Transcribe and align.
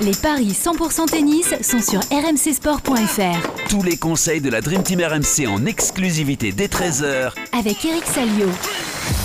Les 0.00 0.12
paris 0.12 0.52
100% 0.52 1.06
tennis 1.06 1.54
sont 1.60 1.80
sur 1.80 1.98
rmcsport.fr. 1.98 3.68
Tous 3.68 3.82
les 3.82 3.96
conseils 3.96 4.40
de 4.40 4.48
la 4.48 4.60
Dream 4.60 4.84
Team 4.84 5.00
RMC 5.00 5.48
en 5.48 5.66
exclusivité 5.66 6.52
dès 6.52 6.68
13h 6.68 7.32
avec 7.52 7.84
Eric 7.84 8.04
Salio. 8.04 8.46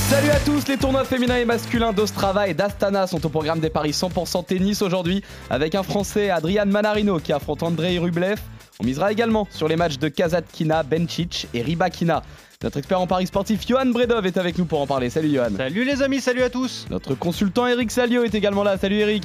Salut 0.10 0.32
à 0.32 0.40
tous, 0.40 0.68
les 0.68 0.78
tournois 0.78 1.06
féminins 1.06 1.38
et 1.38 1.46
masculins 1.46 1.94
d'Ostrava 1.94 2.48
et 2.48 2.56
d'Astana 2.56 3.06
sont 3.06 3.24
au 3.24 3.30
programme 3.30 3.60
des 3.60 3.70
paris 3.70 3.92
100% 3.92 4.46
tennis 4.46 4.82
aujourd'hui 4.82 5.24
avec 5.52 5.76
un 5.76 5.84
Français, 5.84 6.32
Adrian 6.32 6.66
Manarino, 6.66 7.20
qui 7.20 7.34
affronte 7.34 7.62
Andrei 7.62 8.00
Rublev. 8.00 8.40
On 8.80 8.84
misera 8.84 9.12
également 9.12 9.48
sur 9.52 9.68
les 9.68 9.76
matchs 9.76 10.00
de 10.00 10.08
Kazatkina, 10.08 10.82
Bencic 10.82 11.50
et 11.54 11.62
Ribakina. 11.62 12.24
Notre 12.64 12.78
expert 12.78 13.00
en 13.00 13.06
paris 13.06 13.28
sportif 13.28 13.68
Johan 13.68 13.86
Bredov 13.86 14.26
est 14.26 14.38
avec 14.38 14.58
nous 14.58 14.66
pour 14.66 14.82
en 14.82 14.88
parler. 14.88 15.12
Salut 15.12 15.30
Johan. 15.30 15.50
Salut 15.56 15.84
les 15.84 16.02
amis, 16.02 16.20
salut 16.20 16.42
à 16.42 16.50
tous. 16.50 16.88
Notre 16.90 17.14
consultant 17.14 17.68
Eric 17.68 17.92
Salio 17.92 18.24
est 18.24 18.34
également 18.34 18.64
là. 18.64 18.80
Salut 18.80 18.98
Eric. 18.98 19.24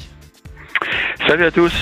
Salut 1.27 1.45
à 1.45 1.51
tous. 1.51 1.73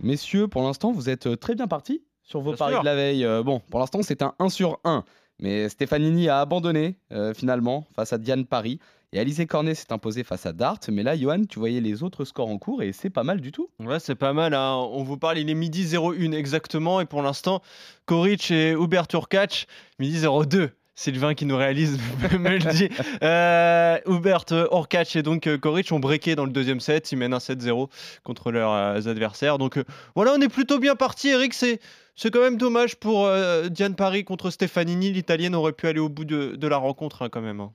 Messieurs, 0.00 0.46
pour 0.46 0.62
l'instant, 0.62 0.92
vous 0.92 1.08
êtes 1.08 1.26
euh, 1.26 1.36
très 1.36 1.54
bien 1.54 1.66
partis 1.66 2.02
sur 2.22 2.40
vos 2.40 2.54
paris 2.54 2.78
de 2.78 2.84
la 2.84 2.94
veille. 2.94 3.24
Euh, 3.24 3.42
bon, 3.42 3.60
pour 3.70 3.80
l'instant, 3.80 4.00
c'est 4.02 4.22
un 4.22 4.34
1 4.38 4.50
sur 4.50 4.78
1. 4.84 5.04
Mais 5.40 5.68
Stefanini 5.68 6.28
a 6.28 6.40
abandonné 6.40 6.98
euh, 7.12 7.34
finalement 7.34 7.86
face 7.96 8.12
à 8.12 8.18
Diane 8.18 8.44
Paris. 8.44 8.78
Et 9.12 9.18
Alizé 9.18 9.46
Cornet 9.46 9.74
s'est 9.74 9.92
imposé 9.92 10.22
face 10.22 10.44
à 10.44 10.52
Dart. 10.52 10.78
Mais 10.88 11.02
là, 11.02 11.16
Johan, 11.16 11.44
tu 11.48 11.58
voyais 11.58 11.80
les 11.80 12.02
autres 12.02 12.24
scores 12.24 12.50
en 12.50 12.58
cours 12.58 12.82
et 12.82 12.92
c'est 12.92 13.10
pas 13.10 13.22
mal 13.22 13.40
du 13.40 13.50
tout. 13.50 13.68
Ouais, 13.80 14.00
c'est 14.00 14.16
pas 14.16 14.32
mal. 14.32 14.54
Hein. 14.54 14.74
On 14.74 15.02
vous 15.02 15.16
parle, 15.16 15.38
il 15.38 15.48
est 15.48 15.54
midi 15.54 15.88
01 15.96 16.32
exactement. 16.32 17.00
Et 17.00 17.06
pour 17.06 17.22
l'instant, 17.22 17.62
Koric 18.06 18.50
et 18.50 18.72
Hubert 18.72 19.06
Turkac, 19.06 19.66
midi 19.98 20.20
02. 20.20 20.70
Sylvain 20.94 21.34
qui 21.34 21.44
nous 21.44 21.56
réalise 21.56 21.98
me 22.38 22.50
le 22.50 22.58
dit. 22.58 22.88
Euh, 23.22 23.98
Hubert 24.06 24.44
Orkac 24.70 25.16
et 25.16 25.22
donc 25.22 25.46
euh, 25.46 25.58
Koric 25.58 25.90
ont 25.92 25.98
breaké 25.98 26.36
dans 26.36 26.44
le 26.44 26.52
deuxième 26.52 26.80
set. 26.80 27.10
Ils 27.12 27.18
mènent 27.18 27.34
un 27.34 27.38
7-0 27.38 27.88
contre 28.22 28.52
leurs 28.52 28.72
euh, 28.72 29.10
adversaires. 29.10 29.58
Donc 29.58 29.78
voilà, 30.14 30.32
on 30.36 30.40
est 30.40 30.52
plutôt 30.52 30.78
bien 30.78 30.94
parti. 30.94 31.28
Eric, 31.28 31.54
c'est 31.54 31.80
c'est 32.16 32.32
quand 32.32 32.40
même 32.40 32.56
dommage 32.56 32.94
pour 32.94 33.28
Diane 33.70 33.96
Paris 33.96 34.24
contre 34.24 34.50
Stefanini. 34.50 35.10
L'italienne 35.10 35.56
aurait 35.56 35.72
pu 35.72 35.88
aller 35.88 35.98
au 35.98 36.08
bout 36.08 36.24
de, 36.24 36.68
la 36.68 36.76
rencontre 36.76 37.22
hein, 37.22 37.28
quand 37.28 37.40
même. 37.40 37.60
Hein. 37.60 37.72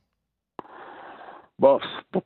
Bon, 1.59 1.77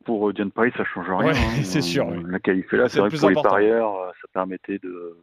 pour, 0.05 0.31
Diane 0.31 0.51
Paris, 0.51 0.71
ça 0.77 0.83
change 0.83 1.07
rien. 1.09 1.31
Hein. 1.35 1.63
c'est 1.63 1.81
sûr. 1.81 2.07
La 2.27 2.37
qualité 2.37 2.77
là, 2.77 2.87
c'est 2.87 2.99
vrai 2.99 3.09
que 3.09 3.17
pour 3.17 3.29
les 3.29 3.41
parieurs, 3.41 4.13
ça 4.21 4.27
permettait 4.31 4.77
de, 4.77 5.17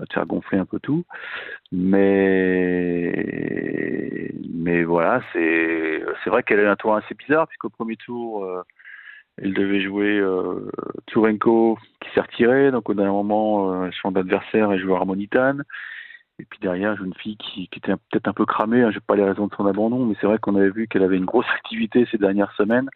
de 0.00 0.12
faire 0.12 0.26
gonfler 0.26 0.58
un 0.58 0.66
peu 0.66 0.78
tout. 0.80 1.04
Mais, 1.72 3.12
mais 4.54 4.84
voilà, 4.84 5.22
c'est, 5.32 6.02
vrai 6.26 6.42
qu'elle 6.42 6.66
a 6.66 6.70
un 6.70 6.76
tour 6.76 6.94
assez 6.94 7.14
bizarre, 7.14 7.48
puisqu'au 7.48 7.70
premier 7.70 7.96
tour, 7.96 8.44
euh, 8.44 8.62
elle 9.38 9.52
devait 9.52 9.80
jouer 9.80 10.18
euh, 10.18 10.70
Tourenko 11.06 11.78
qui 12.00 12.10
s'est 12.14 12.20
retiré, 12.20 12.70
donc 12.70 12.88
au 12.88 12.94
dernier 12.94 13.10
moment, 13.10 13.84
euh, 13.84 13.90
son 14.00 14.16
adversaire 14.16 14.72
est 14.72 14.78
joué 14.78 14.94
Harmonitan. 14.94 15.58
Et 16.38 16.44
puis 16.44 16.58
derrière, 16.60 17.02
une 17.02 17.14
fille 17.14 17.36
qui, 17.36 17.68
était 17.74 17.92
peut-être 18.10 18.28
un 18.28 18.32
peu 18.32 18.46
cramée, 18.46 18.82
hein, 18.82 18.90
je 18.90 18.96
n'ai 18.96 19.04
pas 19.06 19.16
les 19.16 19.24
raisons 19.24 19.46
de 19.46 19.54
son 19.54 19.66
abandon, 19.66 20.04
mais 20.04 20.14
c'est 20.20 20.26
vrai 20.26 20.38
qu'on 20.38 20.56
avait 20.56 20.70
vu 20.70 20.86
qu'elle 20.88 21.02
avait 21.02 21.16
une 21.16 21.24
grosse 21.24 21.46
activité 21.54 22.06
ces 22.10 22.18
dernières 22.18 22.52
semaines. 22.52 22.88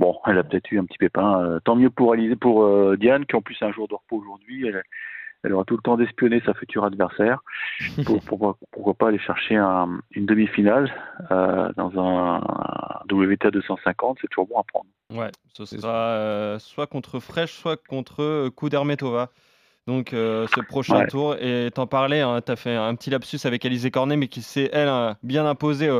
Bon, 0.00 0.18
elle 0.26 0.38
a 0.38 0.44
peut-être 0.44 0.70
eu 0.72 0.78
un 0.78 0.84
petit 0.84 0.98
pépin. 0.98 1.40
Euh, 1.40 1.60
tant 1.60 1.76
mieux 1.76 1.90
pour, 1.90 2.16
pour 2.40 2.96
Diane, 2.96 3.26
qui 3.26 3.36
en 3.36 3.42
plus 3.42 3.56
a 3.62 3.66
un 3.66 3.72
jour 3.72 3.86
de 3.86 3.94
repos 3.94 4.18
aujourd'hui. 4.18 4.66
Elle, 4.66 4.82
elle 5.44 5.52
aura 5.52 5.64
tout 5.64 5.76
le 5.76 5.82
temps 5.82 5.96
d'espionner 5.96 6.42
sa 6.44 6.54
future 6.54 6.84
adversaire. 6.84 7.40
Pour, 8.06 8.56
pourquoi 8.72 8.94
pas 8.94 9.08
aller 9.08 9.18
chercher 9.18 9.56
une 9.56 10.26
demi-finale 10.26 10.92
euh, 11.30 11.70
dans 11.76 11.92
un, 11.98 12.40
WTA 13.10 13.50
250, 13.50 14.18
c'est 14.20 14.28
toujours 14.28 14.48
bon 14.48 14.58
à 14.58 14.64
prendre. 14.64 14.86
Ouais, 15.10 15.30
ce 15.52 15.66
sera 15.66 15.92
euh, 15.92 16.58
soit 16.58 16.86
contre 16.86 17.20
Fresh, 17.20 17.52
soit 17.52 17.76
contre 17.76 18.22
euh, 18.22 18.50
Kudermetova. 18.50 19.30
Donc 19.86 20.08
ce 20.12 20.60
prochain 20.62 21.04
tour, 21.04 21.36
et 21.38 21.70
t'en 21.74 21.86
parlais, 21.86 22.22
hein, 22.22 22.40
tu 22.40 22.50
as 22.50 22.56
fait 22.56 22.74
un 22.74 22.94
petit 22.94 23.10
lapsus 23.10 23.40
avec 23.44 23.66
Alizé 23.66 23.90
Cornet, 23.90 24.16
mais 24.16 24.28
qui 24.28 24.40
s'est, 24.40 24.70
elle, 24.72 24.88
bien 25.22 25.44
imposée 25.44 25.90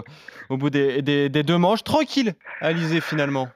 au 0.49 0.57
bout 0.57 0.71
des, 0.71 1.03
des, 1.03 1.43
deux 1.43 1.59
manches. 1.59 1.85
Tranquille, 1.85 2.33
Alizé, 2.63 3.03
finalement 3.03 3.47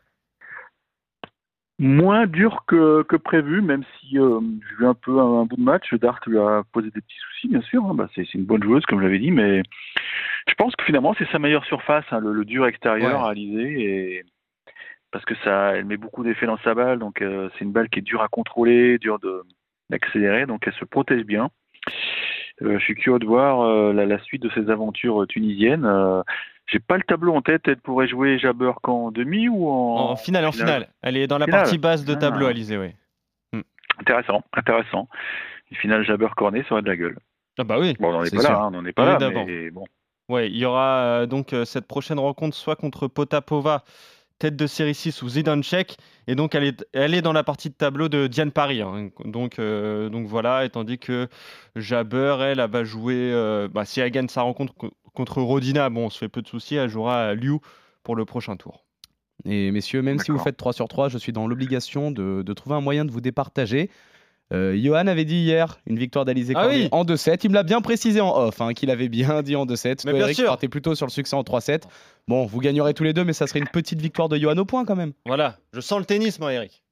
moins 1.79 2.27
dur 2.27 2.65
que, 2.67 3.03
que 3.03 3.17
prévu, 3.17 3.63
même 3.63 3.85
si 4.01 4.19
euh, 4.19 4.41
j'ai 4.79 4.87
un 4.87 4.95
peu 4.95 5.19
un, 5.21 5.45
bout 5.45 5.57
de 5.57 5.63
match. 5.63 5.95
Dart 5.95 6.21
lui 6.27 6.39
a 6.39 6.63
posé 6.73 6.91
des 6.91 7.01
petits 7.01 7.19
soucis, 7.19 7.49
bien 7.49 7.63
sûr. 7.63 7.85
Hein. 7.85 7.95
Bah, 7.95 8.09
c'est 8.15 8.35
une 8.35 8.45
bonne 8.45 8.63
joueuse, 8.63 8.85
comme 8.87 8.99
je 8.99 9.05
l'avais 9.05 9.19
dit, 9.19 9.31
mais 9.31 9.63
je 10.49 10.55
pense 10.55 10.75
que 10.75 10.85
finalement, 10.85 11.15
c'est 11.19 11.31
sa 11.31 11.39
meilleure 11.39 11.65
surface, 11.65 12.05
hein, 12.11 12.21
le, 12.21 12.45
dur 12.45 12.67
extérieur 12.67 13.25
à 13.25 13.31
Alizé. 13.31 13.63
Et... 13.63 14.25
Parce 15.11 15.25
que 15.25 15.35
ça, 15.45 15.77
elle 15.77 15.85
met 15.85 15.97
beaucoup 15.97 16.25
d'effet 16.25 16.47
dans 16.47 16.59
sa 16.59 16.75
balle, 16.75 16.99
donc 16.99 17.23
euh, 17.23 17.49
c'est 17.55 17.65
une 17.65 17.73
balle 17.73 17.89
qui 17.89 18.01
est 18.01 18.03
dure 18.03 18.23
à 18.23 18.29
contrôler, 18.29 18.99
dure 18.99 19.19
d'accélérer, 19.89 20.47
donc 20.47 20.67
elle 20.67 20.75
se 20.75 20.85
protège 20.85 21.25
bien. 21.25 21.51
Euh, 22.63 22.79
je 22.79 22.85
suis 22.85 22.95
curieux 22.95 23.19
de 23.19 23.27
voir 23.27 23.61
euh, 23.61 23.93
la, 23.93 24.07
la, 24.07 24.19
suite 24.21 24.43
de 24.43 24.51
ses 24.51 24.71
aventures 24.71 25.27
tunisiennes. 25.29 25.87
J'ai 26.67 26.81
pas 26.81 26.97
le 26.97 27.03
tableau 27.03 27.35
en 27.35 27.43
tête. 27.43 27.63
Elle 27.67 27.79
pourrait 27.79 28.09
jouer 28.09 28.39
Jabber 28.39 28.73
qu'en 28.83 29.11
demi 29.11 29.49
ou 29.49 29.69
en. 29.69 30.11
En 30.11 30.17
finale, 30.17 30.45
en 30.45 30.53
finale. 30.53 30.89
Elle 31.03 31.17
est 31.17 31.27
dans 31.27 31.39
la 31.39 31.47
partie 31.47 31.79
basse 31.79 32.05
de 32.05 32.15
tableau, 32.15 32.47
ah. 32.47 32.51
Alizé, 32.51 32.77
oui. 32.77 32.95
Hmm. 33.53 33.63
Intéressant, 34.01 34.43
intéressant. 34.53 35.09
Une 35.71 35.77
finale 35.79 36.05
Jabber 36.05 36.29
Cornet, 36.37 36.65
ça 36.69 36.75
aurait 36.75 36.83
de 36.83 36.89
la 36.89 36.97
gueule. 36.97 37.19
Ah 37.59 37.65
bah 37.65 37.79
oui. 37.79 37.95
Bon, 37.99 38.09
on 38.09 38.13
n'en 38.13 38.25
est, 38.25 38.35
pas 38.35 38.43
là, 38.43 38.61
hein, 38.61 38.69
on 38.69 38.71
n'en 38.71 38.85
est 38.85 38.93
pas 38.93 39.19
là, 39.19 39.31
mais 39.47 39.71
bon. 39.71 39.85
Ouais, 40.29 40.51
il 40.51 40.57
y 40.57 40.67
aura 40.67 41.01
euh, 41.01 41.27
donc 41.27 41.53
euh, 41.53 41.65
cette 41.65 41.87
prochaine 41.87 42.19
rencontre 42.19 42.55
soit 42.55 42.77
contre 42.77 43.09
Potapova, 43.09 43.83
tête 44.39 44.57
de 44.57 44.67
série 44.67 44.95
6 44.95 45.23
ou 45.23 45.29
Zidanchek, 45.29 45.97
et 46.27 46.35
donc 46.35 46.55
elle 46.55 46.65
est, 46.65 46.87
elle 46.93 47.15
est 47.15 47.23
dans 47.23 47.33
la 47.33 47.45
partie 47.45 47.71
de 47.71 47.75
tableau 47.75 48.09
de 48.09 48.27
Diane 48.27 48.53
Paris. 48.53 48.83
Hein. 48.83 49.11
Donc, 49.25 49.59
euh, 49.59 50.09
donc 50.09 50.27
voilà, 50.27 50.65
et 50.65 50.71
tandis 50.71 50.99
que 50.99 51.29
Jabber, 51.77 52.37
elle, 52.41 52.61
elle 52.61 52.71
va 52.71 52.85
jouer, 52.85 53.33
bah, 53.73 53.85
si 53.85 54.01
elle 54.01 54.11
gagne 54.11 54.29
sa 54.29 54.43
rencontre 54.43 54.75
Contre 55.19 55.43
Rodina, 55.43 55.91
bon, 55.91 56.07
on 56.07 56.11
se 56.11 56.19
fait 56.19 56.29
peu 56.29 56.43
de 56.43 56.47
soucis, 56.47 56.77
elle 56.77 56.89
jouera 56.89 57.27
à 57.27 57.35
Liu 57.35 57.59
pour 58.05 58.15
le 58.15 58.25
prochain 58.25 58.57
tour. 58.57 58.85
Et 59.45 59.73
messieurs, 59.73 60.01
même 60.01 60.21
si 60.21 60.31
vous 60.31 60.39
faites 60.39 60.57
3 60.57 60.73
sur 60.73 60.87
3, 60.87 61.09
je 61.09 61.19
suis 61.19 61.33
dans 61.33 61.49
l'obligation 61.49 62.13
de, 62.13 62.53
trouver 62.53 62.77
un 62.77 62.81
moyen 62.81 63.05
de 63.05 63.11
vous 63.11 63.21
départager. 63.21 63.91
Euh, 64.53 64.75
Johan 64.81 65.07
avait 65.07 65.27
dit 65.27 65.37
hier 65.37 65.79
une 65.87 65.99
victoire 65.99 66.25
d'Alizé 66.25 66.55
ah 66.57 66.69
en 66.93 67.05
2-7. 67.05 67.41
Il 67.45 67.51
me 67.51 67.55
l'a 67.55 67.63
bien 67.63 67.81
précisé 67.81 68.21
en 68.21 68.35
off, 68.35 68.61
hein, 68.61 68.73
qu'il 68.73 68.91
avait 68.91 69.09
bien 69.09 69.43
dit 69.43 69.57
en 69.57 69.67
2-7. 69.67 70.03
Mais 70.07 70.15
bien 70.15 70.33
sûr. 70.33 70.47
partait 70.47 70.69
plutôt 70.69 70.95
sur 70.95 71.07
le 71.07 71.11
succès 71.11 71.37
en 71.37 71.43
3-7. 71.43 71.83
Bon, 72.29 72.47
vous 72.47 72.61
gagnerez 72.61 72.95
tous 72.95 73.05
les 73.05 73.13
deux, 73.13 73.25
mais 73.25 73.35
ça 73.35 73.47
serait 73.47 73.59
une 73.59 73.69
petite 73.69 74.01
victoire 74.01 74.29
de 74.29 74.37
Johan 74.39 74.57
au 74.57 74.65
point 74.65 74.85
quand 74.85 74.97
même. 74.97 75.13
Voilà, 75.27 75.57
je 75.73 75.81
sens 75.81 75.99
le 75.99 76.07
tennis, 76.07 76.41
moi, 76.41 76.53
Eric. 76.53 76.83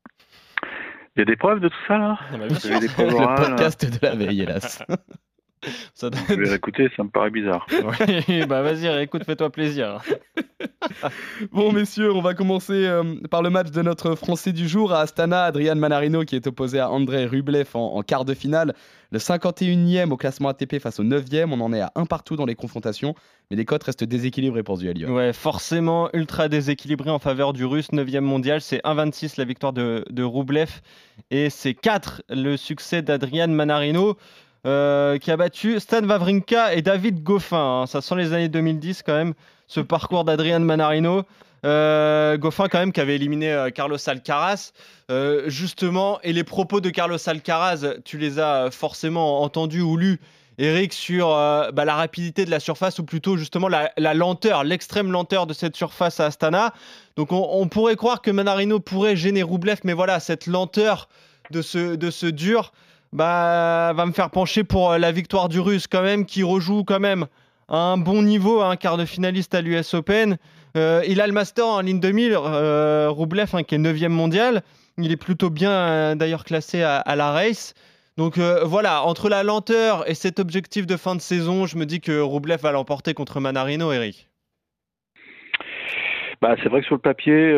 Il 1.17 1.21
y 1.21 1.23
a 1.23 1.25
des 1.25 1.37
preuves 1.37 1.61
de 1.61 1.69
tout 1.69 1.77
ça, 1.89 1.97
là? 1.97 2.19
Ah, 2.21 2.37
bah, 2.37 2.47
des 2.79 2.89
preuves 2.89 3.09
Le 3.09 3.37
podcast 3.37 3.91
de 3.91 4.07
la 4.07 4.15
veille, 4.15 4.43
hélas. 4.43 4.83
Ça 5.95 6.11
doit... 6.11 6.21
Je 6.29 6.35
vais 6.35 6.55
écouter, 6.55 6.89
ça 6.97 7.03
me 7.03 7.09
paraît 7.09 7.31
bizarre. 7.31 7.67
Oui, 8.29 8.45
bah 8.47 8.63
vas-y, 8.63 8.87
écoute, 9.03 9.25
fais-toi 9.25 9.51
plaisir. 9.51 10.01
bon, 11.53 11.73
messieurs, 11.73 12.13
on 12.13 12.21
va 12.21 12.35
commencer 12.35 12.87
euh, 12.87 13.17
par 13.31 13.43
le 13.43 13.51
match 13.51 13.71
de 13.71 13.83
notre 13.83 14.15
Français 14.15 14.53
du 14.53 14.69
jour 14.69 14.93
à 14.93 15.01
Astana, 15.01 15.45
Adrian 15.45 15.77
Manarino 15.77 16.25
qui 16.25 16.37
est 16.37 16.47
opposé 16.47 16.79
à 16.79 16.91
André 16.91 17.27
Rublev 17.27 17.69
en, 17.75 18.03
quart 18.03 18.25
de 18.25 18.35
finale. 18.35 18.75
Le 19.13 19.19
51e 19.19 20.11
au 20.11 20.17
classement 20.17 20.49
ATP 20.49 20.79
face 20.81 20.99
au 20.99 21.05
9e, 21.05 21.53
on 21.53 21.61
en 21.61 21.73
est 21.73 21.81
à 21.81 21.93
un 21.95 22.07
partout 22.07 22.37
dans 22.37 22.45
les 22.45 22.57
confrontations, 22.57 23.15
mais 23.51 23.57
les 23.57 23.65
cotes 23.65 23.85
restent 23.85 24.05
déséquilibrées 24.05 24.65
pour 24.65 24.79
duel. 24.79 25.09
Ouais, 25.09 25.33
forcément 25.33 26.11
ultra 26.13 26.49
déséquilibré 26.49 27.11
en 27.11 27.19
faveur 27.19 27.53
du 27.53 27.65
Russe, 27.65 27.91
9e 27.93 28.21
mondial. 28.21 28.61
C'est 28.61 28.83
1,26 28.85 29.35
la 29.39 29.45
victoire 29.45 29.73
de, 29.73 30.05
de 30.11 30.23
Rublev 30.23 30.81
et 31.31 31.51
c'est 31.51 31.75
4 31.75 32.23
le 32.31 32.57
succès 32.57 33.03
d'Adrian 33.03 33.49
Manarino. 33.49 34.17
Euh, 34.67 35.19
qui 35.19 35.31
a 35.31 35.37
battu 35.37 35.79
Stan 35.79 36.03
Wawrinka 36.03 36.75
et 36.75 36.83
David 36.83 37.23
Goffin. 37.23 37.83
Hein. 37.83 37.87
Ça 37.87 38.01
sent 38.01 38.17
les 38.17 38.33
années 38.33 38.49
2010 38.49 39.05
quand 39.05 39.15
même, 39.15 39.35
ce 39.69 39.79
parcours 39.79 40.25
d'Adrian 40.25 40.59
Manarino. 40.59 41.23
Euh, 41.65 42.37
Goffin 42.37 42.67
quand 42.67 42.81
même 42.81 42.91
qui 42.91 43.01
avait 43.01 43.15
éliminé 43.15 43.53
euh, 43.53 43.71
Carlos 43.71 43.97
Alcaraz 44.07 44.73
justement 45.47 46.21
et 46.23 46.33
les 46.33 46.43
propos 46.43 46.81
de 46.81 46.91
Carlos 46.91 47.17
Alcaraz 47.27 47.95
tu 48.05 48.19
les 48.19 48.39
as 48.39 48.71
forcément 48.71 49.43
entendus 49.43 49.81
ou 49.81 49.97
lus 49.97 50.21
Eric 50.59 50.93
sur 50.93 51.29
bah, 51.29 51.85
la 51.85 51.95
rapidité 51.95 52.45
de 52.45 52.51
la 52.51 52.61
surface 52.61 52.99
ou 52.99 53.05
plutôt 53.05 53.37
justement 53.37 53.69
la, 53.69 54.15
lenteur 54.15 54.65
l'extrême 54.65 55.11
lenteur 55.11 55.47
de 55.47 55.55
cette 55.55 55.77
surface 55.77 56.21
à 56.21 56.27
Astana 56.27 56.75
donc 57.17 57.33
on, 57.33 57.69
pourrait 57.69 57.97
croire 57.97 58.21
que 58.21 58.31
Manarino 58.31 58.79
pourrait 58.81 59.17
gêner 59.17 59.43
Roublev 59.43 59.79
mais 59.85 59.93
voilà 59.93 60.21
cette 60.21 60.47
lenteur 60.47 61.09
de 61.51 61.63
ce, 61.63 61.95
de 61.95 62.11
ce 62.11 62.27
dur 62.27 62.73
bah, 63.17 63.95
va 63.95 64.05
me 64.05 64.13
faire 64.13 64.29
pencher 64.29 64.63
pour 64.63 64.93
euh, 64.93 64.99
la 64.99 65.11
victoire 65.11 65.49
du 65.49 65.59
Russe 65.59 65.87
quand 65.87 66.03
même, 66.03 66.27
qui 66.27 66.43
rejoue 66.43 66.85
quand 66.85 67.01
même 67.01 67.27
à 67.67 67.79
un 67.79 67.97
bon 67.97 68.23
niveau, 68.23 68.61
un 68.61 68.77
quart 68.77 68.99
de 68.99 69.07
finaliste 69.07 69.55
à 69.55 69.63
l'US 69.63 69.95
Open. 69.95 70.37
Euh, 70.77 71.01
il 71.09 71.23
a 71.23 71.27
le 71.27 71.33
Master 71.33 71.67
en 71.67 71.81
ligne 71.81 71.99
2000, 71.99 72.37
euh, 72.37 73.09
Roublev 73.09 73.55
hein, 73.55 73.63
qui 73.63 73.75
est 73.75 73.79
9e 73.79 74.09
mondial. 74.09 74.61
Il 74.99 75.13
est 75.13 75.17
plutôt 75.17 75.49
bien 75.49 75.71
euh, 75.71 76.15
d'ailleurs 76.15 76.45
classé 76.45 76.83
à, 76.83 77.17
la 77.17 77.31
race. 77.31 77.73
Donc 78.19 78.39
voilà, 78.39 79.03
entre 79.03 79.29
la 79.29 79.43
lenteur 79.43 80.09
et 80.09 80.15
cet 80.15 80.39
objectif 80.39 80.87
de 80.87 80.97
fin 80.97 81.15
de 81.15 81.21
saison, 81.21 81.67
je 81.67 81.77
me 81.77 81.85
dis 81.85 82.01
que 82.01 82.21
Roublev 82.21 82.61
va 82.61 82.73
l'emporter 82.73 83.13
contre 83.13 83.41
Manarino, 83.41 83.93
Eric. 83.93 84.29
Bah, 86.41 86.55
c'est 86.63 86.69
vrai 86.71 86.81
que 86.81 86.87
sur 86.87 86.97
le 86.97 87.01
papier, 87.01 87.51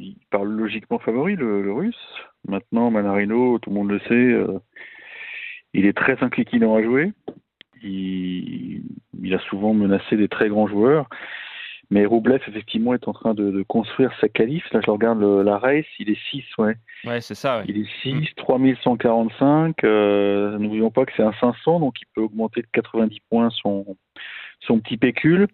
il 0.00 0.16
parle 0.30 0.48
logiquement 0.48 0.98
favori, 0.98 1.36
le, 1.36 1.72
russe. 1.72 1.94
Maintenant, 2.48 2.90
Manarino, 2.90 3.60
tout 3.60 3.70
le 3.70 3.76
monde 3.76 3.90
le 3.90 4.00
sait, 4.00 4.60
il 5.74 5.86
est 5.86 5.96
très 5.96 6.22
incliquinant 6.22 6.74
à 6.74 6.82
jouer. 6.82 7.12
Il, 7.82 8.82
il, 9.22 9.34
a 9.34 9.38
souvent 9.40 9.74
menacé 9.74 10.16
des 10.16 10.28
très 10.28 10.48
grands 10.48 10.68
joueurs. 10.68 11.08
Mais 11.92 12.06
Roublev, 12.06 12.40
effectivement, 12.48 12.94
est 12.94 13.06
en 13.06 13.12
train 13.12 13.34
de, 13.34 13.62
construire 13.64 14.10
sa 14.18 14.26
qualif. 14.26 14.64
Là, 14.72 14.80
je 14.82 14.90
regarde 14.90 15.22
la 15.22 15.58
race, 15.58 15.84
il 15.98 16.08
est 16.08 16.18
6, 16.30 16.42
ouais. 16.56 16.76
Ouais, 17.04 17.20
c'est 17.20 17.34
ça, 17.34 17.58
ouais. 17.58 17.64
Il 17.68 17.76
est 17.76 17.88
6, 18.02 18.34
3145. 18.36 19.84
Euh, 19.84 20.56
N'oublions 20.58 20.90
pas 20.90 21.04
que 21.04 21.12
c'est 21.14 21.22
un 21.22 21.34
500, 21.38 21.80
donc 21.80 22.00
il 22.00 22.06
peut 22.14 22.22
augmenter 22.22 22.62
de 22.62 22.66
90 22.72 23.20
points 23.28 23.50
son, 23.50 23.98
son 24.60 24.80
petit 24.80 24.96
pécule. 24.96 25.48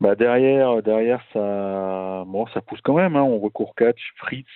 Bah 0.00 0.16
derrière, 0.16 0.82
derrière 0.82 1.22
ça, 1.32 2.24
bon, 2.26 2.46
ça 2.48 2.62
pousse 2.62 2.80
quand 2.82 2.96
même. 2.96 3.14
Hein. 3.14 3.22
On 3.22 3.38
recourt 3.38 3.76
catch, 3.76 4.00
Fritz. 4.16 4.48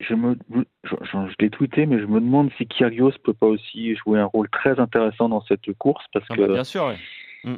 Je 0.00 0.14
me, 0.14 0.36
je, 0.84 0.94
je, 1.02 1.34
l'ai 1.40 1.48
tweeté, 1.48 1.86
mais 1.86 1.98
je 1.98 2.06
me 2.06 2.20
demande 2.20 2.50
si 2.58 2.66
Kyrgios 2.66 3.12
peut 3.24 3.32
pas 3.32 3.46
aussi 3.46 3.96
jouer 3.96 4.20
un 4.20 4.26
rôle 4.26 4.48
très 4.50 4.78
intéressant 4.78 5.28
dans 5.28 5.40
cette 5.42 5.72
course 5.74 6.04
parce 6.12 6.26
ah 6.30 6.34
que. 6.34 6.40
Bah, 6.42 6.52
bien 6.52 6.64
sûr. 6.64 6.86
Ouais. 6.86 6.96
Mm. 7.44 7.56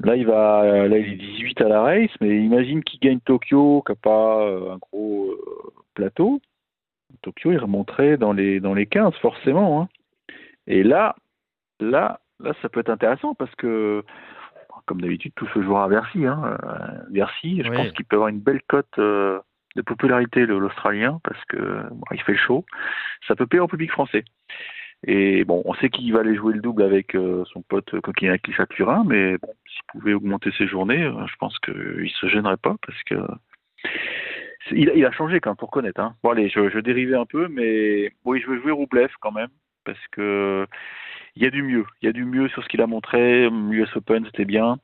Là, 0.00 0.16
il 0.16 0.26
va, 0.26 0.88
là, 0.88 0.98
il 0.98 1.14
est 1.14 1.16
18 1.16 1.60
à 1.62 1.68
la 1.68 1.80
race, 1.80 2.10
mais 2.20 2.38
imagine 2.44 2.84
qu'il 2.84 3.00
gagne 3.00 3.20
Tokyo, 3.20 3.82
qui 3.86 3.92
n'a 3.92 3.96
pas 3.96 4.42
euh, 4.42 4.72
un 4.72 4.76
gros 4.76 5.30
euh, 5.30 5.72
plateau. 5.94 6.40
Tokyo, 7.22 7.52
il 7.52 7.58
remonterait 7.58 8.18
dans 8.18 8.32
les, 8.32 8.60
dans 8.60 8.74
les 8.74 8.86
15, 8.86 9.14
forcément. 9.22 9.80
Hein. 9.80 9.88
Et 10.66 10.82
là, 10.82 11.16
là, 11.80 12.20
là, 12.40 12.52
ça 12.60 12.68
peut 12.68 12.80
être 12.80 12.90
intéressant 12.90 13.34
parce 13.34 13.54
que, 13.54 14.04
comme 14.84 15.00
d'habitude, 15.00 15.32
tout 15.34 15.48
se 15.54 15.62
jouera 15.62 15.84
à 15.84 15.88
Bercy. 15.88 16.26
Hein. 16.26 16.58
Euh, 16.62 17.02
Bercy, 17.08 17.62
je 17.64 17.72
pense 17.72 17.90
qu'il 17.92 18.04
peut 18.04 18.16
avoir 18.16 18.28
une 18.28 18.40
belle 18.40 18.60
cote 18.68 19.00
de 19.76 19.82
popularité, 19.82 20.46
l'Australien, 20.46 21.20
parce 21.22 21.42
que 21.44 21.82
il 22.12 22.22
fait 22.22 22.32
le 22.32 22.38
show. 22.38 22.64
Ça 23.28 23.36
peut 23.36 23.46
payer 23.46 23.60
au 23.60 23.68
public 23.68 23.92
français. 23.92 24.24
Et 25.06 25.44
bon, 25.44 25.62
on 25.66 25.74
sait 25.74 25.90
qu'il 25.90 26.12
va 26.12 26.20
aller 26.20 26.34
jouer 26.34 26.54
le 26.54 26.60
double 26.60 26.82
avec 26.82 27.14
euh, 27.14 27.44
son 27.52 27.62
pote 27.62 28.00
Coquinac 28.00 28.42
Turin, 28.70 29.04
mais 29.06 29.36
bon, 29.38 29.52
s'il 29.68 29.82
pouvait 29.88 30.14
augmenter 30.14 30.50
ses 30.56 30.66
journées, 30.66 31.04
euh, 31.04 31.26
je 31.26 31.36
pense 31.36 31.56
qu'il 31.58 32.10
se 32.10 32.26
gênerait 32.28 32.56
pas 32.56 32.76
parce 32.84 33.02
que 33.04 33.14
il, 34.72 35.04
a 35.04 35.12
changé 35.12 35.38
quand 35.38 35.50
même 35.50 35.56
pour 35.56 35.70
connaître. 35.70 36.00
Hein. 36.00 36.16
Bon 36.24 36.30
allez, 36.30 36.48
je, 36.48 36.70
je 36.70 36.78
dérivais 36.80 37.14
un 37.14 37.26
peu, 37.26 37.46
mais 37.48 38.10
oui, 38.24 38.40
je 38.40 38.48
veux 38.48 38.60
jouer 38.60 38.72
Roublev 38.72 39.12
quand 39.20 39.32
même 39.32 39.50
parce 39.84 40.04
que 40.10 40.66
il 41.36 41.42
y 41.42 41.46
a 41.46 41.50
du 41.50 41.62
mieux. 41.62 41.84
Il 42.00 42.06
y 42.06 42.08
a 42.08 42.12
du 42.12 42.24
mieux 42.24 42.48
sur 42.48 42.64
ce 42.64 42.68
qu'il 42.68 42.80
a 42.80 42.86
montré. 42.86 43.46
US 43.46 43.94
Open, 43.94 44.24
c'était 44.24 44.46
bien. 44.46 44.78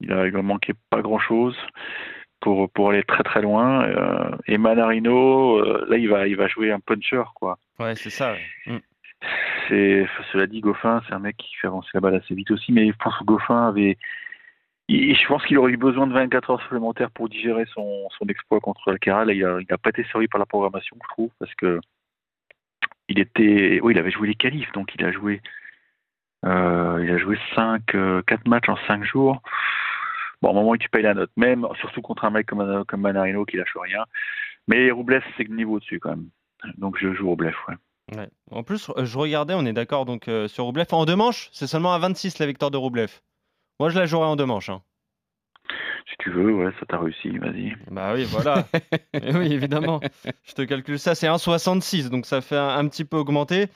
Il 0.00 0.10
a, 0.12 0.26
il 0.26 0.32
manqué 0.38 0.72
pas 0.90 1.02
grand 1.02 1.18
chose 1.18 1.56
pour 2.44 2.70
pour 2.70 2.90
aller 2.90 3.02
très 3.02 3.24
très 3.24 3.42
loin. 3.42 3.84
Euh, 3.84 4.36
et 4.46 4.58
Manarino, 4.58 5.60
là, 5.86 5.96
il 5.96 6.08
va 6.08 6.28
il 6.28 6.36
va 6.36 6.46
jouer 6.46 6.70
un 6.70 6.80
puncher 6.80 7.24
quoi. 7.34 7.58
Ouais, 7.80 7.96
c'est 7.96 8.10
ça. 8.10 8.34
Mm. 8.66 8.76
C'est, 9.68 10.06
cela 10.30 10.46
dit, 10.46 10.60
Goffin, 10.60 11.00
c'est 11.06 11.14
un 11.14 11.18
mec 11.18 11.38
qui 11.38 11.54
fait 11.56 11.66
avancer 11.66 11.88
la 11.94 12.00
balle 12.00 12.16
assez 12.16 12.34
vite 12.34 12.50
aussi, 12.50 12.72
mais 12.72 12.86
je 12.88 12.96
pense 13.02 13.16
que 13.18 13.24
Goffin 13.24 13.68
avait, 13.68 13.96
je 14.88 15.26
pense 15.26 15.44
qu'il 15.46 15.56
aurait 15.58 15.72
eu 15.72 15.78
besoin 15.78 16.06
de 16.06 16.12
24 16.12 16.50
heures 16.50 16.62
supplémentaires 16.62 17.10
pour 17.10 17.30
digérer 17.30 17.64
son, 17.72 18.08
son 18.18 18.26
exploit 18.26 18.60
contre 18.60 18.90
Alcaraz. 18.90 19.32
il 19.32 19.66
n'a 19.70 19.78
pas 19.78 19.90
été 19.90 20.04
servi 20.12 20.28
par 20.28 20.38
la 20.38 20.46
programmation, 20.46 20.96
je 21.02 21.08
trouve, 21.08 21.30
parce 21.38 21.54
que 21.54 21.80
il 23.08 23.18
était, 23.18 23.80
oui, 23.82 23.94
il 23.94 23.98
avait 23.98 24.10
joué 24.10 24.28
les 24.28 24.34
qualifs, 24.34 24.72
donc 24.72 24.94
il 24.94 25.04
a 25.04 25.12
joué, 25.12 25.40
euh, 26.44 27.00
il 27.02 27.10
a 27.10 27.18
joué 27.18 27.38
5, 27.54 27.82
4 27.86 27.94
euh, 27.96 28.22
matchs 28.46 28.68
en 28.68 28.76
5 28.86 29.04
jours. 29.04 29.40
Bon, 30.44 30.50
au 30.50 30.52
moment 30.52 30.70
où 30.72 30.76
tu 30.76 30.90
payes 30.90 31.04
la 31.04 31.14
note, 31.14 31.30
même, 31.38 31.66
surtout 31.80 32.02
contre 32.02 32.26
un 32.26 32.30
mec 32.30 32.44
comme, 32.44 32.84
comme 32.84 33.00
Manarino 33.00 33.46
qui 33.46 33.56
lâche 33.56 33.74
rien. 33.80 34.04
Mais 34.68 34.90
Roublev, 34.90 35.22
c'est 35.38 35.44
le 35.44 35.56
niveau 35.56 35.80
dessus 35.80 35.98
quand 35.98 36.10
même. 36.10 36.28
Donc 36.76 36.98
je 37.00 37.14
joue 37.14 37.30
Roublev, 37.30 37.54
ouais. 37.68 38.28
En 38.50 38.62
plus, 38.62 38.90
euh, 38.90 39.06
je 39.06 39.16
regardais, 39.16 39.54
on 39.54 39.64
est 39.64 39.72
d'accord 39.72 40.04
donc 40.04 40.28
euh, 40.28 40.46
sur 40.46 40.64
Roublev. 40.64 40.84
En 40.92 41.06
deux 41.06 41.16
manches, 41.16 41.48
c'est 41.52 41.66
seulement 41.66 41.94
à 41.94 41.98
26 41.98 42.40
la 42.40 42.46
victoire 42.46 42.70
de 42.70 42.76
Roublev. 42.76 43.22
Moi, 43.80 43.88
je 43.88 43.98
la 43.98 44.04
jouerai 44.04 44.26
en 44.26 44.36
deux 44.36 44.44
manches. 44.44 44.68
Hein. 44.68 44.82
Si 46.10 46.16
tu 46.18 46.30
veux, 46.30 46.52
ouais, 46.52 46.70
ça 46.78 46.84
t'a 46.90 46.98
réussi, 46.98 47.38
vas-y. 47.38 47.74
Bah 47.90 48.12
oui, 48.12 48.24
voilà. 48.24 48.66
oui, 49.14 49.50
évidemment. 49.50 50.00
Je 50.42 50.52
te 50.52 50.60
calcule 50.60 50.98
ça, 50.98 51.14
c'est 51.14 51.26
1,66, 51.26 52.10
donc 52.10 52.26
ça 52.26 52.42
fait 52.42 52.58
un, 52.58 52.86
petit 52.88 53.06
peu 53.06 53.16
augmenter. 53.16 53.68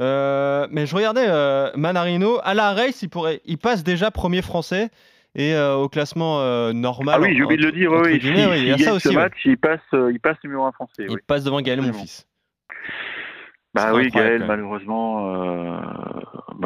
Euh, 0.00 0.66
mais 0.70 0.86
je 0.86 0.96
regardais 0.96 1.28
Manarino, 1.76 2.38
à 2.42 2.54
la 2.54 2.72
race, 2.72 3.02
il, 3.02 3.10
pourrait, 3.10 3.42
il 3.44 3.58
passe 3.58 3.84
déjà 3.84 4.10
premier 4.10 4.40
français. 4.40 4.88
Et 5.34 5.56
au 5.56 5.88
classement 5.88 6.72
normal. 6.72 7.16
Ah 7.18 7.20
oui, 7.20 7.36
j'ai 7.36 7.42
oublié 7.42 7.60
de 7.60 7.66
le 7.66 7.72
dire, 7.72 7.90
oui. 7.92 8.20
il 8.22 8.68
y 8.68 8.72
a 8.72 8.78
ça 8.78 8.94
aussi. 8.94 9.14
Match, 9.14 9.34
il, 9.44 9.58
passe, 9.58 9.80
il 9.92 10.20
passe 10.20 10.36
numéro 10.44 10.64
1 10.64 10.72
français. 10.72 11.06
Il 11.08 11.18
passe 11.26 11.44
devant 11.44 11.60
Gaël, 11.60 11.80
mon 11.80 11.92
fils. 11.92 12.26
Bah 13.74 13.92
oui, 13.92 14.08
Gaël, 14.08 14.44
malheureusement, 14.46 15.34
euh, 15.34 15.80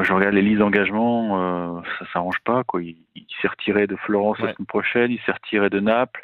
je 0.03 0.13
regarde 0.13 0.35
les 0.35 0.43
listes 0.43 0.59
d'engagement, 0.59 1.41
euh, 1.41 1.81
ça 1.99 2.05
s'arrange 2.13 2.39
pas. 2.45 2.65
Quoi. 2.65 2.83
Il, 2.83 2.97
s'est 3.41 3.49
retiré 3.49 3.87
de 3.87 3.97
Florence 3.97 4.39
la 4.41 4.53
semaine 4.53 4.67
prochaine, 4.67 5.11
il 5.11 5.21
s'est 5.21 5.33
retiré 5.33 5.71
de 5.71 5.81
Naples. 5.81 6.21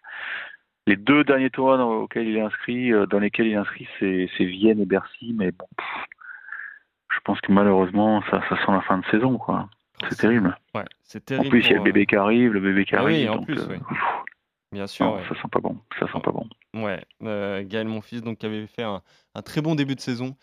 Les 0.86 0.96
deux 0.96 1.24
derniers 1.24 1.48
tours 1.48 1.68
auxquels 1.68 2.28
il 2.28 2.36
est 2.36 2.42
inscrit, 2.42 2.92
euh, 2.92 3.06
dans 3.06 3.18
lesquels 3.18 3.46
il 3.46 3.52
est 3.52 3.56
inscrit, 3.56 3.88
c'est, 3.98 4.44
Vienne 4.44 4.80
et 4.80 4.84
Bercy, 4.84 5.34
mais 5.34 5.52
bon, 5.52 5.68
je 7.08 7.18
pense 7.24 7.40
que 7.40 7.50
malheureusement, 7.50 8.22
ça, 8.30 8.42
ça 8.50 8.56
sent 8.56 8.72
la 8.72 8.82
fin 8.82 8.98
de 8.98 9.06
saison, 9.06 9.38
quoi. 9.38 9.70
C'est 10.08 10.16
terrible. 10.16 10.56
Ouais, 10.74 10.84
c'est 11.02 11.24
terrible. 11.24 11.46
En 11.46 11.50
plus, 11.50 11.60
il 11.60 11.70
y 11.70 11.74
a 11.74 11.76
le 11.76 11.82
bébé 11.82 12.06
qui 12.06 12.16
arrive, 12.16 12.52
le 12.52 12.60
bébé 12.60 12.84
qui 12.84 12.94
ah 12.94 13.00
arrive. 13.00 13.30
Oui, 13.30 13.36
en 13.36 13.42
plus, 13.42 13.60
oui. 13.68 13.76
Bien 14.72 14.88
sûr. 14.88 15.20
Ça 15.28 15.34
sent 15.36 15.48
pas 15.52 15.60
bon. 15.60 15.78
Ça 16.00 16.06
sent 16.06 16.18
pas 16.22 16.32
bon. 16.32 16.48
Ouais. 16.74 17.00
Euh, 17.22 17.62
Gaël, 17.64 17.86
mon 17.86 18.00
fils, 18.00 18.22
donc 18.22 18.38
qui 18.38 18.46
avait 18.46 18.66
fait 18.66 18.82
un, 18.82 19.02
très 19.44 19.60
bon 19.60 19.76
début 19.76 19.94
de 19.94 20.00
saison, 20.00 20.36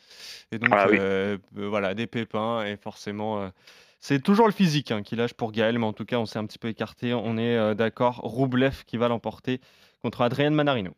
et 0.51 0.57
donc 0.57 0.69
ah 0.71 0.87
euh, 0.87 1.37
euh, 1.57 1.67
voilà 1.67 1.93
des 1.93 2.07
pépins 2.07 2.63
et 2.63 2.77
forcément. 2.77 3.51
c'est 3.99 4.23
toujours 4.23 4.47
le 4.47 4.53
physique 4.53 4.91
hein, 4.91 5.03
qui 5.03 5.17
lâche 5.17 5.33
pour 5.33 5.51
Gaël, 5.51 5.77
mais 5.77 5.85
en 5.85 5.93
tout 5.93 6.05
cas, 6.05 6.17
on 6.17 6.25
s'est 6.25 6.39
un 6.39 6.45
petit 6.45 6.59
peu 6.59 6.69
écarté. 6.69 7.13
On 7.13 7.37
est 7.37 7.75
d'accord. 7.75 8.21
Roublev 8.23 8.85
qui 8.85 8.95
va 8.95 9.09
l'emporter 9.09 9.59
contre 10.01 10.21
Adrien 10.21 10.49
Manarino. 10.49 10.91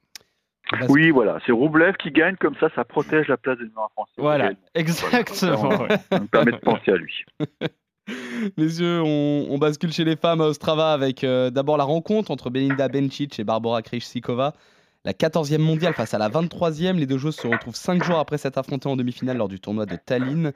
Oui, 0.90 1.10
voilà, 1.10 1.40
c'est 1.46 1.52
Roublev 1.52 1.98
qui 1.98 2.12
gagne, 2.12 2.36
comme 2.36 2.56
ça, 2.56 2.70
ça 2.76 2.86
protège 2.86 3.28
la 3.28 3.38
place 3.38 3.58
de 3.58 3.64
numéro 3.66 3.88
français. 3.90 4.14
Voilà, 4.18 4.52
exactement. 4.76 5.88
Ça 6.10 6.20
nous 6.20 6.28
permet 6.28 6.52
de 6.52 6.58
penser 6.58 6.92
à 6.92 6.96
lui. 6.96 7.26
Messieurs, 8.58 9.02
on, 9.02 9.48
on, 9.50 9.58
bascule 9.58 9.92
chez 9.92 10.04
les 10.04 10.16
femmes 10.16 10.42
à 10.42 10.46
Ostrava 10.46 10.94
avec 10.94 11.24
euh, 11.24 11.50
d'abord 11.50 11.78
la 11.78 11.84
rencontre 11.84 12.32
entre 12.32 12.50
Belinda 12.50 12.88
Bencic 12.88 13.40
et 13.40 13.44
Barbara 13.44 13.82
Krejcikova. 13.82 14.54
La 15.06 15.14
14e 15.14 15.58
mondiale 15.58 15.94
face 15.94 16.14
à 16.14 16.18
la 16.18 16.30
23e. 16.30 16.96
Les 16.96 17.06
deux 17.06 17.18
joueuses 17.18 17.36
se 17.36 17.48
retrouvent 17.48 17.76
5 17.76 18.04
jours 18.04 18.20
après 18.20 18.38
s'être 18.38 18.58
affrontées 18.58 18.88
en 18.88 18.96
demi-finale 18.96 19.38
lors 19.38 19.50
du 19.50 19.60
tournoi 19.60 19.86
de 19.86 19.98
Tallinn. 19.98 20.54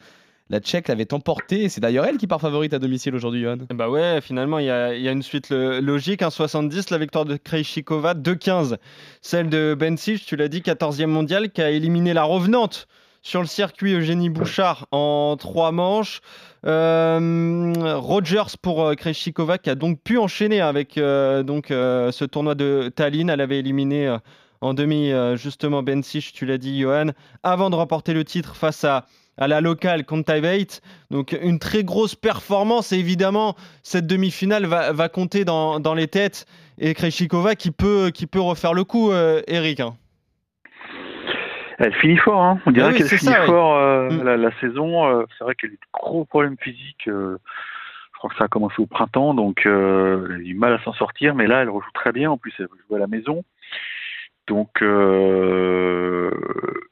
La 0.49 0.61
Tchèque 0.61 0.87
l'avait 0.87 1.13
emporté 1.13 1.63
et 1.63 1.69
c'est 1.69 1.81
d'ailleurs 1.81 2.05
elle 2.05 2.15
qui 2.15 2.25
part 2.25 2.39
favorite 2.39 2.73
à 2.73 2.79
domicile 2.79 3.13
aujourd'hui, 3.13 3.41
Johan. 3.41 3.57
Bah 3.73 3.89
ouais, 3.89 4.21
finalement, 4.21 4.59
il 4.59 4.65
y, 4.65 4.69
a, 4.69 5.11
une 5.11 5.21
suite 5.21 5.49
logique. 5.49 6.21
1,70, 6.21 6.89
la 6.91 6.97
victoire 6.97 7.25
de 7.25 7.35
Krejcikova, 7.35 8.13
2,15. 8.13 8.77
Celle 9.21 9.49
de 9.49 9.75
Bencic, 9.77 10.25
tu 10.25 10.37
l'as 10.37 10.47
dit, 10.47 10.61
14e 10.61 11.07
mondiale, 11.07 11.49
qui 11.51 11.61
a 11.61 11.69
éliminé 11.69 12.13
la 12.13 12.23
revenante 12.23 12.87
sur 13.21 13.41
le 13.41 13.47
circuit 13.47 13.93
Eugénie 13.93 14.29
Bouchard 14.29 14.87
en 14.91 15.35
trois 15.37 15.71
manches. 15.71 16.21
Euh, 16.65 17.73
Rogers 17.97 18.57
pour 18.61 18.83
euh, 18.83 18.95
Krejcikova 18.95 19.57
qui 19.57 19.69
a 19.69 19.75
donc 19.75 20.01
pu 20.01 20.17
enchaîner 20.17 20.59
avec 20.59 20.97
euh, 20.97 21.43
donc, 21.43 21.67
ce 21.69 22.25
tournoi 22.25 22.55
de 22.55 22.91
Tallinn. 22.93 23.29
Elle 23.29 23.41
avait 23.41 23.59
éliminé 23.59 24.17
en 24.61 24.73
demi 24.73 25.11
justement 25.35 25.83
Bencic, 25.83 26.33
tu 26.33 26.45
l'as 26.45 26.57
dit 26.57 26.81
Johan, 26.81 27.11
avant 27.43 27.69
de 27.69 27.75
remporter 27.75 28.13
le 28.13 28.23
titre 28.23 28.55
face 28.55 28.83
à 28.83 29.05
à 29.39 29.47
la 29.47 29.61
locale 29.61 30.03
Contavate. 30.03 30.81
Donc 31.11 31.37
une 31.39 31.59
très 31.59 31.83
grosse 31.83 32.15
performance 32.15 32.91
et 32.91 32.97
évidemment 32.97 33.55
cette 33.83 34.07
demi-finale 34.07 34.65
va, 34.65 35.09
compter 35.09 35.45
dans, 35.45 35.93
les 35.93 36.07
têtes 36.07 36.47
et 36.79 36.95
Krejcikova 36.95 37.53
qui 37.53 37.69
peut, 37.69 38.09
qui 38.11 38.25
peut 38.25 38.41
refaire 38.41 38.73
le 38.73 38.83
coup, 38.83 39.11
Eric. 39.45 39.79
Hein. 39.79 39.95
Elle 41.77 41.93
finit 41.93 42.17
fort, 42.17 42.41
hein. 42.41 42.59
on 42.65 42.71
dirait 42.71 42.89
ah 42.89 42.93
qu'elle 42.93 43.07
finit 43.07 43.35
fort 43.45 43.77
euh, 43.77 44.09
mm. 44.09 44.23
la, 44.23 44.51
saison. 44.59 45.07
Euh, 45.07 45.25
c'est 45.37 45.43
vrai 45.43 45.53
qu'elle 45.55 45.69
a 45.71 45.73
eu 45.73 45.77
de 45.77 45.87
gros 45.93 46.25
problèmes 46.25 46.57
physiques. 46.59 47.07
Euh, 47.07 47.37
je 48.13 48.17
crois 48.17 48.31
que 48.31 48.37
ça 48.37 48.45
a 48.45 48.47
commencé 48.47 48.75
au 48.79 48.87
printemps, 48.87 49.35
donc 49.35 49.61
elle 49.65 49.71
a 49.71 50.39
eu 50.39 50.55
mal 50.55 50.73
à 50.73 50.79
s'en 50.83 50.93
sortir, 50.93 51.35
mais 51.35 51.45
là 51.45 51.61
elle 51.61 51.69
rejoue 51.69 51.91
très 51.93 52.11
bien. 52.11 52.31
En 52.31 52.37
plus, 52.37 52.51
elle 52.57 52.65
joue 52.89 52.95
à 52.95 52.99
la 52.99 53.05
maison. 53.05 53.43
Donc, 54.47 54.81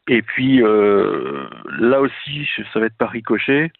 et 0.07 0.21
puis 0.21 0.59
là 0.59 2.01
aussi, 2.01 2.47
ça 2.71 2.79
va 2.79 2.85
être 2.85 2.97
par 2.97 3.09
ricochet. 3.09 3.71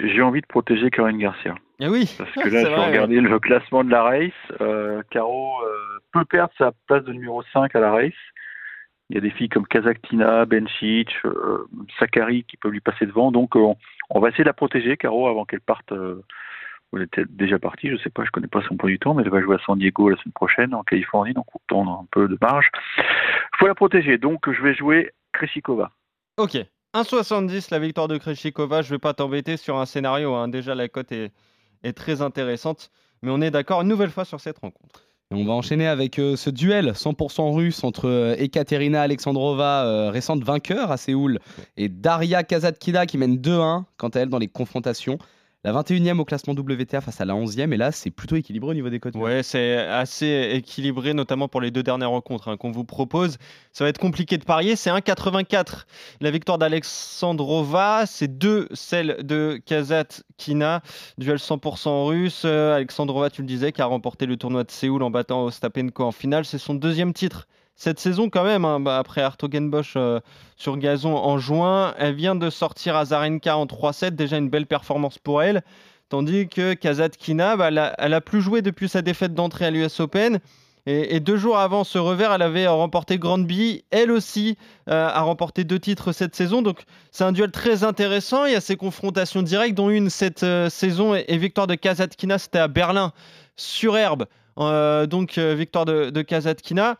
J'ai 0.00 0.22
envie 0.22 0.40
de 0.40 0.46
protéger 0.46 0.90
Karine 0.90 1.18
Garcia. 1.18 1.54
Ah 1.80 1.90
oui. 1.90 2.12
Parce 2.18 2.32
que 2.32 2.48
là, 2.48 2.64
je 2.64 2.68
vais 2.68 2.86
regarder 2.86 3.20
le 3.20 3.38
classement 3.38 3.84
de 3.84 3.92
la 3.92 4.02
race. 4.02 4.32
Caro 5.10 5.52
peut 6.12 6.24
perdre 6.24 6.52
sa 6.58 6.72
place 6.88 7.04
de 7.04 7.12
numéro 7.12 7.44
5 7.52 7.72
à 7.76 7.80
la 7.80 7.92
race. 7.92 8.12
Il 9.10 9.14
y 9.14 9.18
a 9.18 9.20
des 9.20 9.30
filles 9.30 9.48
comme 9.48 9.66
Kazaktina, 9.66 10.44
Bencic, 10.44 11.10
euh, 11.24 11.66
Sakari 11.98 12.44
qui 12.44 12.56
peuvent 12.56 12.72
lui 12.72 12.80
passer 12.80 13.06
devant. 13.06 13.32
Donc 13.32 13.56
euh, 13.56 13.74
on, 14.10 14.20
va 14.20 14.28
essayer 14.28 14.44
de 14.44 14.48
la 14.48 14.54
protéger, 14.54 14.96
Caro, 14.96 15.28
avant 15.28 15.44
qu'elle 15.44 15.62
parte 15.62 15.92
euh, 15.92 16.22
elle 16.94 17.02
était 17.02 17.24
déjà 17.28 17.58
partie, 17.58 17.90
je 17.90 17.96
sais 17.98 18.10
pas, 18.10 18.24
je 18.24 18.30
connais 18.30 18.48
pas 18.48 18.62
son 18.66 18.76
point 18.76 18.88
du 18.88 18.98
temps, 18.98 19.12
mais 19.12 19.22
elle 19.22 19.30
va 19.30 19.42
jouer 19.42 19.56
à 19.56 19.64
San 19.64 19.78
Diego 19.78 20.08
la 20.08 20.16
semaine 20.16 20.32
prochaine, 20.32 20.74
en 20.74 20.82
Californie, 20.82 21.34
donc 21.34 21.44
on 21.70 21.86
a 21.86 21.90
un 21.90 22.06
peu 22.10 22.28
de 22.28 22.38
marge. 22.40 22.70
Il 22.96 23.58
faut 23.58 23.66
la 23.66 23.74
protéger, 23.74 24.16
donc 24.16 24.50
je 24.50 24.62
vais 24.62 24.74
jouer 24.74 25.12
Kreshikova. 25.32 25.90
Ok, 26.38 26.56
1,70 26.94 27.68
la 27.70 27.78
victoire 27.78 28.08
de 28.08 28.16
Kreshikova, 28.16 28.80
je 28.80 28.88
vais 28.88 28.98
pas 28.98 29.12
t'embêter 29.12 29.58
sur 29.58 29.76
un 29.76 29.84
scénario, 29.84 30.34
hein. 30.34 30.48
déjà 30.48 30.74
la 30.74 30.88
cote 30.88 31.12
est 31.12 31.92
très 31.94 32.22
intéressante, 32.22 32.90
mais 33.22 33.30
on 33.30 33.42
est 33.42 33.50
d'accord 33.50 33.82
une 33.82 33.88
nouvelle 33.88 34.10
fois 34.10 34.24
sur 34.24 34.40
cette 34.40 34.58
rencontre. 34.58 35.07
On 35.30 35.44
va 35.44 35.52
enchaîner 35.52 35.86
avec 35.86 36.18
euh, 36.18 36.36
ce 36.36 36.48
duel 36.48 36.92
100% 36.92 37.54
russe 37.54 37.84
entre 37.84 38.08
euh, 38.08 38.34
Ekaterina 38.38 39.02
Alexandrova, 39.02 39.84
euh, 39.84 40.10
récente 40.10 40.42
vainqueur 40.42 40.90
à 40.90 40.96
Séoul, 40.96 41.38
et 41.76 41.90
Daria 41.90 42.42
Kazatkina 42.44 43.04
qui 43.04 43.18
mène 43.18 43.36
2-1 43.36 43.84
quant 43.98 44.08
à 44.08 44.20
elle 44.20 44.30
dans 44.30 44.38
les 44.38 44.48
confrontations. 44.48 45.18
La 45.68 45.82
21e 45.82 46.18
au 46.18 46.24
classement 46.24 46.54
WTA 46.54 47.02
face 47.02 47.20
à 47.20 47.26
la 47.26 47.34
11e, 47.34 47.74
et 47.74 47.76
là 47.76 47.92
c'est 47.92 48.10
plutôt 48.10 48.36
équilibré 48.36 48.70
au 48.70 48.74
niveau 48.74 48.88
des 48.88 49.00
cotes. 49.00 49.14
Ouais, 49.16 49.42
c'est 49.42 49.76
assez 49.76 50.48
équilibré, 50.54 51.12
notamment 51.12 51.46
pour 51.46 51.60
les 51.60 51.70
deux 51.70 51.82
dernières 51.82 52.08
rencontres 52.08 52.48
hein, 52.48 52.56
qu'on 52.56 52.70
vous 52.70 52.84
propose. 52.84 53.36
Ça 53.74 53.84
va 53.84 53.90
être 53.90 53.98
compliqué 53.98 54.38
de 54.38 54.44
parier, 54.44 54.76
c'est 54.76 54.88
1,84 54.88 55.84
la 56.22 56.30
victoire 56.30 56.56
d'Alexandrova, 56.56 58.04
c'est 58.06 58.38
2 58.38 58.68
celle 58.72 59.18
de 59.22 59.60
Kazatkina, 59.66 60.80
duel 61.18 61.36
100% 61.36 62.06
russe. 62.06 62.46
Alexandrova, 62.46 63.28
tu 63.28 63.42
le 63.42 63.46
disais, 63.46 63.72
qui 63.72 63.82
a 63.82 63.86
remporté 63.86 64.24
le 64.24 64.38
tournoi 64.38 64.64
de 64.64 64.70
Séoul 64.70 65.02
en 65.02 65.10
battant 65.10 65.44
Ostapenko 65.44 66.02
en 66.02 66.12
finale, 66.12 66.46
c'est 66.46 66.56
son 66.56 66.76
deuxième 66.76 67.12
titre 67.12 67.46
cette 67.78 68.00
saison 68.00 68.28
quand 68.28 68.42
même, 68.42 68.64
hein, 68.64 68.80
bah, 68.80 68.98
après 68.98 69.22
Artogenbosch 69.22 69.94
euh, 69.96 70.18
sur 70.56 70.76
gazon 70.76 71.14
en 71.14 71.38
juin, 71.38 71.94
elle 71.96 72.16
vient 72.16 72.34
de 72.34 72.50
sortir 72.50 72.96
Azarenka 72.96 73.56
en 73.56 73.66
3-7, 73.66 74.10
déjà 74.10 74.36
une 74.36 74.50
belle 74.50 74.66
performance 74.66 75.18
pour 75.18 75.42
elle. 75.42 75.62
Tandis 76.08 76.48
que 76.48 76.74
Kazatkina, 76.74 77.56
bah, 77.56 77.68
elle, 77.98 78.14
a, 78.14 78.20
plus 78.20 78.42
joué 78.42 78.62
depuis 78.62 78.88
sa 78.88 79.00
défaite 79.00 79.32
d'entrée 79.32 79.66
à 79.66 79.70
l'US 79.70 80.00
Open. 80.00 80.40
Et, 80.86 81.20
deux 81.20 81.36
jours 81.36 81.58
avant 81.58 81.84
ce 81.84 81.98
revers, 81.98 82.32
elle 82.32 82.42
avait 82.42 82.66
remporté 82.66 83.18
Grandby. 83.18 83.84
Elle 83.90 84.10
aussi 84.10 84.56
euh, 84.88 85.06
a 85.06 85.20
remporté 85.20 85.62
deux 85.64 85.78
titres 85.78 86.12
cette 86.12 86.34
saison. 86.34 86.62
Donc 86.62 86.80
c'est 87.12 87.24
un 87.24 87.32
duel 87.32 87.50
très 87.50 87.84
intéressant. 87.84 88.46
Il 88.46 88.52
y 88.52 88.56
a 88.56 88.60
ces 88.62 88.76
confrontations 88.76 89.42
directes, 89.42 89.74
dont 89.74 89.90
une 89.90 90.08
cette 90.08 90.44
euh, 90.44 90.70
saison 90.70 91.14
et, 91.14 91.36
victoire 91.36 91.66
de 91.66 91.74
Kazatkina, 91.74 92.38
c'était 92.38 92.58
à 92.58 92.68
Berlin 92.68 93.12
sur 93.54 93.98
herbe. 93.98 94.24
donc 94.56 95.38
victoire 95.38 95.84
de, 95.84 96.08
de 96.08 96.22
Kazatkina. 96.22 96.96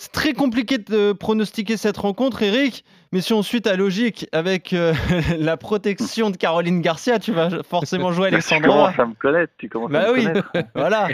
C'est 0.00 0.12
très 0.12 0.32
compliqué 0.32 0.78
de 0.78 1.12
pronostiquer 1.12 1.76
cette 1.76 1.98
rencontre, 1.98 2.42
Eric. 2.42 2.86
Mais 3.12 3.20
si 3.20 3.34
on 3.34 3.42
suit 3.42 3.60
ta 3.60 3.76
logique 3.76 4.26
avec 4.32 4.72
euh, 4.72 4.94
la 5.38 5.58
protection 5.58 6.30
de 6.30 6.38
Caroline 6.38 6.80
Garcia, 6.80 7.18
tu 7.18 7.32
vas 7.32 7.62
forcément 7.64 8.10
jouer 8.10 8.28
Alexandra. 8.28 8.62
tu 8.62 8.66
commences 8.66 8.98
à 8.98 9.04
me 9.04 9.12
connaître. 9.12 9.52
Tu 9.58 9.68
commences 9.68 9.90
bah 9.90 10.06
à 10.08 10.12
oui, 10.12 10.26
voilà. 10.74 11.08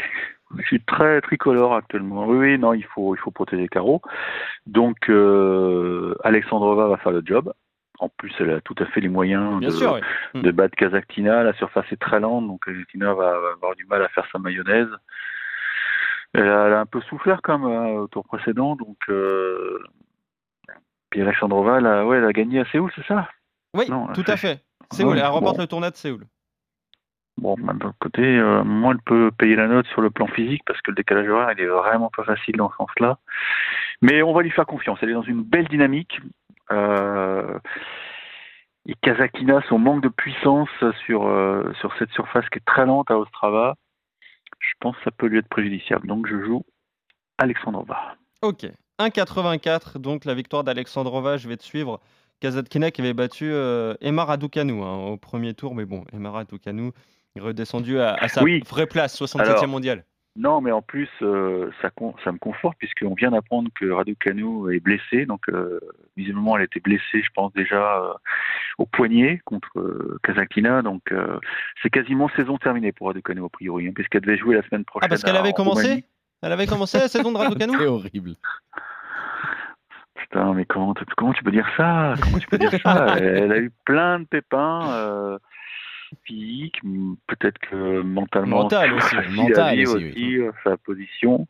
Je 0.56 0.62
suis 0.66 0.80
très 0.80 1.20
tricolore 1.20 1.74
actuellement. 1.74 2.28
Oui, 2.28 2.36
oui, 2.36 2.58
non, 2.60 2.74
il 2.74 2.84
faut, 2.84 3.16
il 3.16 3.18
faut 3.18 3.32
protéger 3.32 3.66
Caro. 3.66 4.02
Donc, 4.66 5.10
euh, 5.10 6.14
Alexandrova 6.22 6.86
va 6.86 6.96
faire 6.98 7.10
le 7.10 7.24
job. 7.26 7.52
En 7.98 8.08
plus, 8.08 8.32
elle 8.38 8.50
a 8.50 8.60
tout 8.60 8.76
à 8.78 8.86
fait 8.86 9.00
les 9.00 9.08
moyens 9.08 9.58
de, 9.62 10.40
de, 10.40 10.50
battre 10.52 10.76
Kazaktina. 10.76 11.42
La 11.42 11.54
surface 11.54 11.86
est 11.90 12.00
très 12.00 12.20
lente, 12.20 12.46
donc 12.46 12.64
Kazaktina 12.64 13.14
va 13.14 13.34
avoir 13.54 13.74
du 13.74 13.84
mal 13.86 14.04
à 14.04 14.08
faire 14.10 14.28
sa 14.30 14.38
mayonnaise. 14.38 14.90
Elle 16.36 16.48
a, 16.48 16.80
un 16.80 16.86
peu 16.86 17.00
souffert 17.02 17.40
comme 17.42 17.64
hein, 17.64 17.88
au 17.92 18.08
tour 18.08 18.24
précédent, 18.24 18.76
donc 18.76 18.96
euh, 19.08 19.82
puis 21.10 21.22
Alexandrova, 21.22 21.78
elle 21.78 21.86
a, 21.86 22.04
ouais, 22.04 22.18
elle 22.18 22.24
a 22.24 22.32
gagné 22.32 22.60
à 22.60 22.64
Séoul, 22.66 22.92
c'est 22.94 23.06
ça? 23.06 23.28
Oui, 23.74 23.86
tout 23.86 24.24
à 24.26 24.36
fait. 24.36 24.62
Séoul, 24.92 25.18
elle 25.18 25.26
remporte 25.26 25.58
le 25.58 25.66
tournoi 25.66 25.90
de 25.90 25.96
Séoul. 25.96 26.26
Bon, 27.38 27.54
d'un 27.56 27.74
autre 27.74 27.98
côté, 28.00 28.22
euh, 28.22 28.64
moi, 28.64 28.94
elle 28.94 29.02
peut 29.02 29.30
payer 29.30 29.56
la 29.56 29.66
note 29.66 29.86
sur 29.88 30.00
le 30.00 30.10
plan 30.10 30.26
physique 30.26 30.62
parce 30.66 30.80
que 30.80 30.90
le 30.90 30.94
décalage 30.94 31.28
horaire, 31.28 31.52
il 31.56 31.62
est 31.62 31.66
vraiment 31.66 32.10
pas 32.14 32.24
facile 32.24 32.56
dans 32.56 32.70
ce 32.70 32.76
sens-là. 32.76 33.18
Mais 34.00 34.22
on 34.22 34.32
va 34.32 34.42
lui 34.42 34.50
faire 34.50 34.64
confiance. 34.64 34.98
Elle 35.02 35.10
est 35.10 35.14
dans 35.14 35.22
une 35.22 35.42
belle 35.42 35.68
dynamique. 35.68 36.20
Euh, 36.72 37.58
et 38.86 38.94
Kazakina, 39.02 39.60
son 39.68 39.78
manque 39.78 40.02
de 40.02 40.08
puissance 40.08 40.70
sur, 41.04 41.26
euh, 41.26 41.72
sur 41.80 41.94
cette 41.98 42.10
surface 42.12 42.48
qui 42.48 42.58
est 42.58 42.64
très 42.64 42.86
lente 42.86 43.10
à 43.10 43.18
Ostrava, 43.18 43.74
je 44.58 44.72
pense 44.80 44.96
que 44.96 45.04
ça 45.04 45.10
peut 45.10 45.26
lui 45.26 45.38
être 45.38 45.48
préjudiciable. 45.48 46.06
Donc 46.06 46.26
je 46.26 46.42
joue 46.42 46.64
Alexandrova. 47.38 48.16
Ok. 48.42 48.66
1,84, 48.98 49.98
donc 49.98 50.24
la 50.24 50.34
victoire 50.34 50.64
d'Alexandrova, 50.64 51.36
je 51.36 51.48
vais 51.48 51.56
te 51.56 51.62
suivre. 51.62 52.00
Kazatkina 52.40 52.90
qui 52.90 53.00
avait 53.00 53.14
battu 53.14 53.50
euh, 53.50 53.94
Emma 54.00 54.24
Raducanu 54.24 54.82
hein, 54.82 54.94
au 55.08 55.16
premier 55.16 55.54
tour, 55.54 55.74
mais 55.74 55.84
bon, 55.84 56.04
Emma 56.12 56.30
Raducanu 56.30 56.92
est 57.34 57.40
redescendu 57.40 57.98
à, 58.00 58.28
sa 58.28 58.42
vraie 58.42 58.86
place, 58.86 59.20
67e 59.20 59.66
mondial. 59.66 60.04
Non, 60.36 60.60
mais 60.60 60.70
en 60.70 60.82
plus, 60.82 61.08
euh, 61.22 61.70
ça, 61.80 61.90
ça 62.22 62.32
me 62.32 62.38
conforte 62.38 62.76
puisqu'on 62.78 63.14
vient 63.14 63.30
d'apprendre 63.30 63.70
que 63.74 63.90
Raducanu 63.90 64.74
est 64.74 64.80
blessé. 64.80 65.24
Donc, 65.24 65.48
euh, 65.48 65.80
visiblement, 66.16 66.58
elle 66.58 66.64
était 66.64 66.80
blessée, 66.80 67.22
je 67.22 67.30
pense, 67.34 67.52
déjà 67.54 68.02
euh, 68.02 68.12
au 68.76 68.84
poignet 68.84 69.40
contre 69.44 70.18
Kazakina. 70.22 70.82
Donc, 70.82 71.12
c'est 71.82 71.90
quasiment 71.90 72.28
saison 72.36 72.58
terminée 72.58 72.92
pour 72.92 73.06
Raducanu, 73.08 73.44
a 73.44 73.48
priori, 73.48 73.88
hein, 73.88 73.92
puisqu'elle 73.94 74.22
devait 74.22 74.36
jouer 74.36 74.56
la 74.56 74.62
semaine 74.62 74.84
prochaine. 74.84 75.06
Ah, 75.06 75.08
parce 75.08 75.22
qu'elle 75.22 75.36
avait 75.36 75.54
commencé 75.54 76.04
Elle 76.42 76.52
avait 76.52 76.66
commencé 76.66 76.98
la 76.98 77.08
saison 77.08 77.32
de 77.32 77.38
Raducanu 77.38 77.72
C'est 77.78 77.86
horrible. 77.86 78.32
Putain, 80.16 80.54
mais 80.54 80.64
comment, 80.66 80.92
comment 81.16 81.32
tu 81.32 81.44
peux 81.44 81.50
dire 81.50 81.68
ça? 81.76 82.14
Comment 82.22 82.38
tu 82.38 82.46
peux 82.46 82.58
dire 82.58 82.72
ça? 82.82 83.16
Elle, 83.18 83.52
a 83.52 83.58
eu 83.58 83.70
plein 83.84 84.20
de 84.20 84.24
pépins 84.24 85.38
physique, 86.24 86.80
peut-être 87.26 87.58
que 87.58 88.02
mentalement, 88.02 88.62
mental 88.62 88.92
aussi, 88.94 89.16
mental 89.30 89.86
aussi, 89.86 90.38
euh, 90.38 90.52
sa 90.64 90.76
position. 90.76 91.46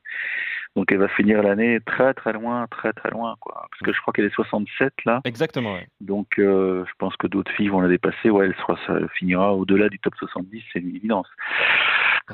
Donc 0.77 0.93
elle 0.93 0.99
va 0.99 1.09
finir 1.09 1.43
l'année 1.43 1.81
très 1.85 2.13
très 2.13 2.35
loin, 2.35 2.67
très 2.71 2.93
très 2.93 3.11
loin, 3.11 3.35
quoi. 3.41 3.67
Parce 3.71 3.83
que 3.83 3.93
je 3.93 4.01
crois 4.03 4.13
qu'elle 4.13 4.27
est 4.27 4.35
67 4.35 4.93
là. 5.07 5.23
Exactement. 5.25 5.79
Donc 6.01 6.39
euh, 6.39 6.85
je 6.87 6.93
pense 6.99 7.17
que 7.17 7.27
d'autres 7.27 7.51
filles 7.53 7.69
vont 7.69 7.81
la 7.81 7.89
dépasser. 7.89 8.29
Ouais, 8.29 8.47
elle, 8.47 8.55
sera, 8.57 8.77
ça 8.87 8.99
finira 9.15 9.55
au-delà 9.55 9.89
du 9.89 9.99
top 9.99 10.15
70, 10.17 10.63
c'est 10.73 10.81
une 10.81 10.95
évidence. 10.95 11.27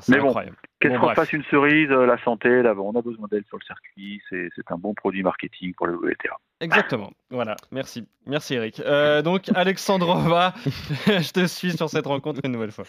Mais 0.08 0.18
bon, 0.18 0.34
qu'elle 0.80 0.98
bon, 0.98 1.14
fasse 1.14 1.32
une 1.34 1.44
cerise, 1.44 1.90
euh, 1.90 2.06
la 2.06 2.16
santé, 2.24 2.62
là, 2.62 2.74
on 2.74 2.98
a 2.98 3.02
besoin 3.02 3.28
d'elle 3.30 3.44
sur 3.44 3.58
le 3.58 3.64
circuit, 3.64 4.22
c'est 4.30 4.48
un 4.70 4.78
bon 4.78 4.94
produit 4.94 5.22
marketing 5.22 5.74
pour 5.74 5.86
le 5.86 5.94
WTA. 5.94 6.36
Exactement, 6.60 7.12
voilà, 7.30 7.56
merci. 7.70 8.06
Merci 8.26 8.54
Eric. 8.54 8.80
Euh, 8.80 9.20
donc 9.20 9.50
Alexandrova, 9.54 10.54
je 11.06 11.32
te 11.32 11.46
suis 11.46 11.72
sur 11.72 11.90
cette 11.90 12.06
rencontre 12.06 12.40
une 12.44 12.52
nouvelle 12.52 12.70
fois. 12.70 12.84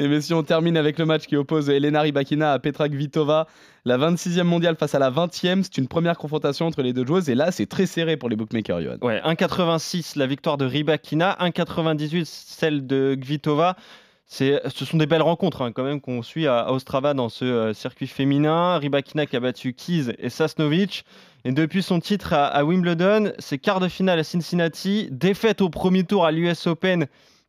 Et 0.00 0.06
messieurs, 0.06 0.36
on 0.36 0.44
termine 0.44 0.76
avec 0.76 0.96
le 0.98 1.06
match 1.06 1.26
qui 1.26 1.36
oppose 1.36 1.68
Elena 1.68 2.02
Rybakina 2.02 2.52
à 2.52 2.58
Petra 2.60 2.88
Kvitova. 2.88 3.48
La 3.84 3.98
26e 3.98 4.44
mondiale 4.44 4.76
face 4.76 4.94
à 4.94 5.00
la 5.00 5.10
20e, 5.10 5.64
c'est 5.64 5.76
une 5.76 5.88
première 5.88 6.16
confrontation 6.16 6.66
entre 6.66 6.82
les 6.82 6.92
deux 6.92 7.04
joueuses 7.04 7.28
et 7.28 7.34
là 7.34 7.50
c'est 7.50 7.66
très 7.66 7.86
serré 7.86 8.16
pour 8.16 8.28
les 8.28 8.36
bookmakers, 8.36 8.80
Johan. 8.80 8.96
Ouais, 9.02 9.20
1,86 9.24 10.16
la 10.16 10.26
victoire 10.26 10.56
de 10.56 10.66
Rybakina, 10.66 11.36
1,98 11.40 12.24
celle 12.24 12.86
de 12.86 13.16
Kvitova 13.20 13.76
ce 14.28 14.84
sont 14.84 14.98
des 14.98 15.06
belles 15.06 15.22
rencontres 15.22 15.62
hein, 15.62 15.72
quand 15.72 15.84
même 15.84 16.00
qu'on 16.00 16.22
suit 16.22 16.46
à, 16.46 16.70
Ostrava 16.70 17.14
dans 17.14 17.30
ce 17.30 17.44
euh, 17.44 17.72
circuit 17.72 18.06
féminin. 18.06 18.76
Rybakina 18.76 19.24
qui 19.26 19.36
a 19.36 19.40
battu 19.40 19.72
Keys 19.72 20.14
et 20.18 20.28
Sasnovic. 20.28 21.04
Et 21.44 21.52
depuis 21.52 21.82
son 21.82 21.98
titre 21.98 22.34
à, 22.34 22.64
Wimbledon, 22.64 23.32
c'est 23.38 23.58
quart 23.58 23.80
de 23.80 23.88
finale 23.88 24.18
à 24.18 24.24
Cincinnati, 24.24 25.08
défaite 25.10 25.62
au 25.62 25.70
premier 25.70 26.04
tour 26.04 26.26
à 26.26 26.32
l'US 26.32 26.66
Open 26.66 27.06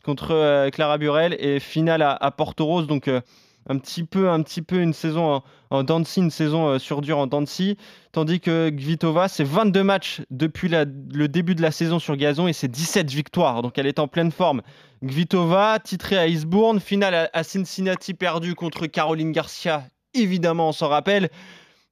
contre 0.10 0.32
euh, 0.32 0.70
Clara 0.72 0.98
Burel 0.98 1.36
et 1.40 1.60
finale 1.60 2.02
à, 2.02 2.32
Porto 2.32 2.66
Rose. 2.66 2.88
Donc 2.88 3.08
euh, 3.08 3.22
un 3.68 3.78
petit 3.78 4.04
peu, 4.04 4.30
un 4.30 4.42
petit 4.42 4.64
peu 4.64 4.82
une 4.82 4.94
saison 4.94 5.36
en, 5.36 5.44
en 5.70 5.84
Dancy, 5.84 6.20
une 6.20 6.32
saison 6.32 6.80
sur 6.80 7.02
dur 7.02 7.20
en 7.20 7.28
Dancy. 7.28 7.78
Tandis 8.12 8.40
que 8.40 8.70
Gvitova, 8.70 9.28
c'est 9.28 9.44
22 9.44 9.84
matchs 9.84 10.22
depuis 10.32 10.70
le 10.70 11.28
début 11.28 11.54
de 11.54 11.62
la 11.62 11.72
saison 11.72 12.00
sur 12.00 12.18
gazon 12.18 12.48
et 12.48 12.54
c'est 12.54 12.68
17 12.68 13.12
victoires. 13.12 13.62
Donc 13.62 13.78
elle 13.78 13.86
est 13.86 14.00
en 14.00 14.08
pleine 14.08 14.32
forme. 14.32 14.64
Gvitova, 15.04 15.78
titrée 15.80 16.18
à 16.18 16.28
Eastbourne, 16.28 16.80
finale 16.80 17.30
à 17.32 17.44
Cincinnati 17.44 18.16
perdue 18.16 18.56
contre 18.56 18.88
Caroline 18.88 19.32
Garcia, 19.32 19.84
évidemment, 20.14 20.70
on 20.70 20.74
s'en 20.74 20.88
rappelle. 20.88 21.30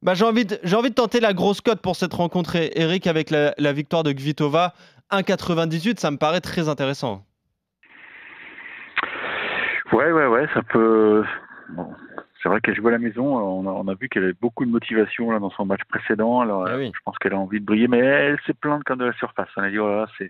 Bah, 0.04 0.14
j'ai, 0.14 0.26
envie 0.26 0.46
de, 0.46 0.60
j'ai 0.64 0.76
envie 0.76 0.90
de 0.90 0.96
tenter 0.96 1.20
la 1.20 1.34
grosse 1.34 1.62
cote 1.62 1.82
pour 1.82 1.96
cette 1.96 2.14
rencontre, 2.14 2.56
Eric, 2.56 3.08
avec 3.08 3.30
la, 3.32 3.74
victoire 3.74 4.04
de 4.04 4.12
Gvitova. 4.12 4.74
1,98, 5.12 6.00
ça 6.00 6.12
me 6.12 6.18
paraît 6.18 6.42
très 6.42 6.70
intéressant. 6.70 7.26
Ouais, 9.94 10.12
ouais, 10.12 10.28
ouais, 10.28 10.48
ça 10.54 10.62
peut. 10.64 11.24
c'est 12.42 12.50
vrai 12.50 12.62
qu'elle 12.62 12.76
joue 12.76 12.88
à 12.88 12.92
la 12.92 13.00
maison. 13.00 13.26
On 13.26 13.88
a, 13.88 13.94
vu 13.96 14.10
qu'elle 14.10 14.24
avait 14.24 14.34
beaucoup 14.34 14.66
de 14.66 14.72
motivation 14.72 15.32
là, 15.32 15.40
dans 15.40 15.50
son 15.52 15.66
match 15.66 15.82
précédent. 15.90 16.42
Alors, 16.42 16.68
ah 16.68 16.78
Je 16.80 17.00
pense 17.06 17.18
qu'elle 17.18 17.34
a 17.34 17.40
envie 17.40 17.60
de 17.60 17.66
briller, 17.66 17.88
mais 17.88 18.00
elle 18.00 18.40
s'est 18.46 18.54
plainte 18.54 18.84
quand 18.86 18.98
de 18.98 19.06
la 19.06 19.14
surface. 19.14 19.50
Elle 19.58 19.64
a 19.64 19.70
dit 19.70 19.78
voilà, 19.78 20.08
c'est, 20.18 20.30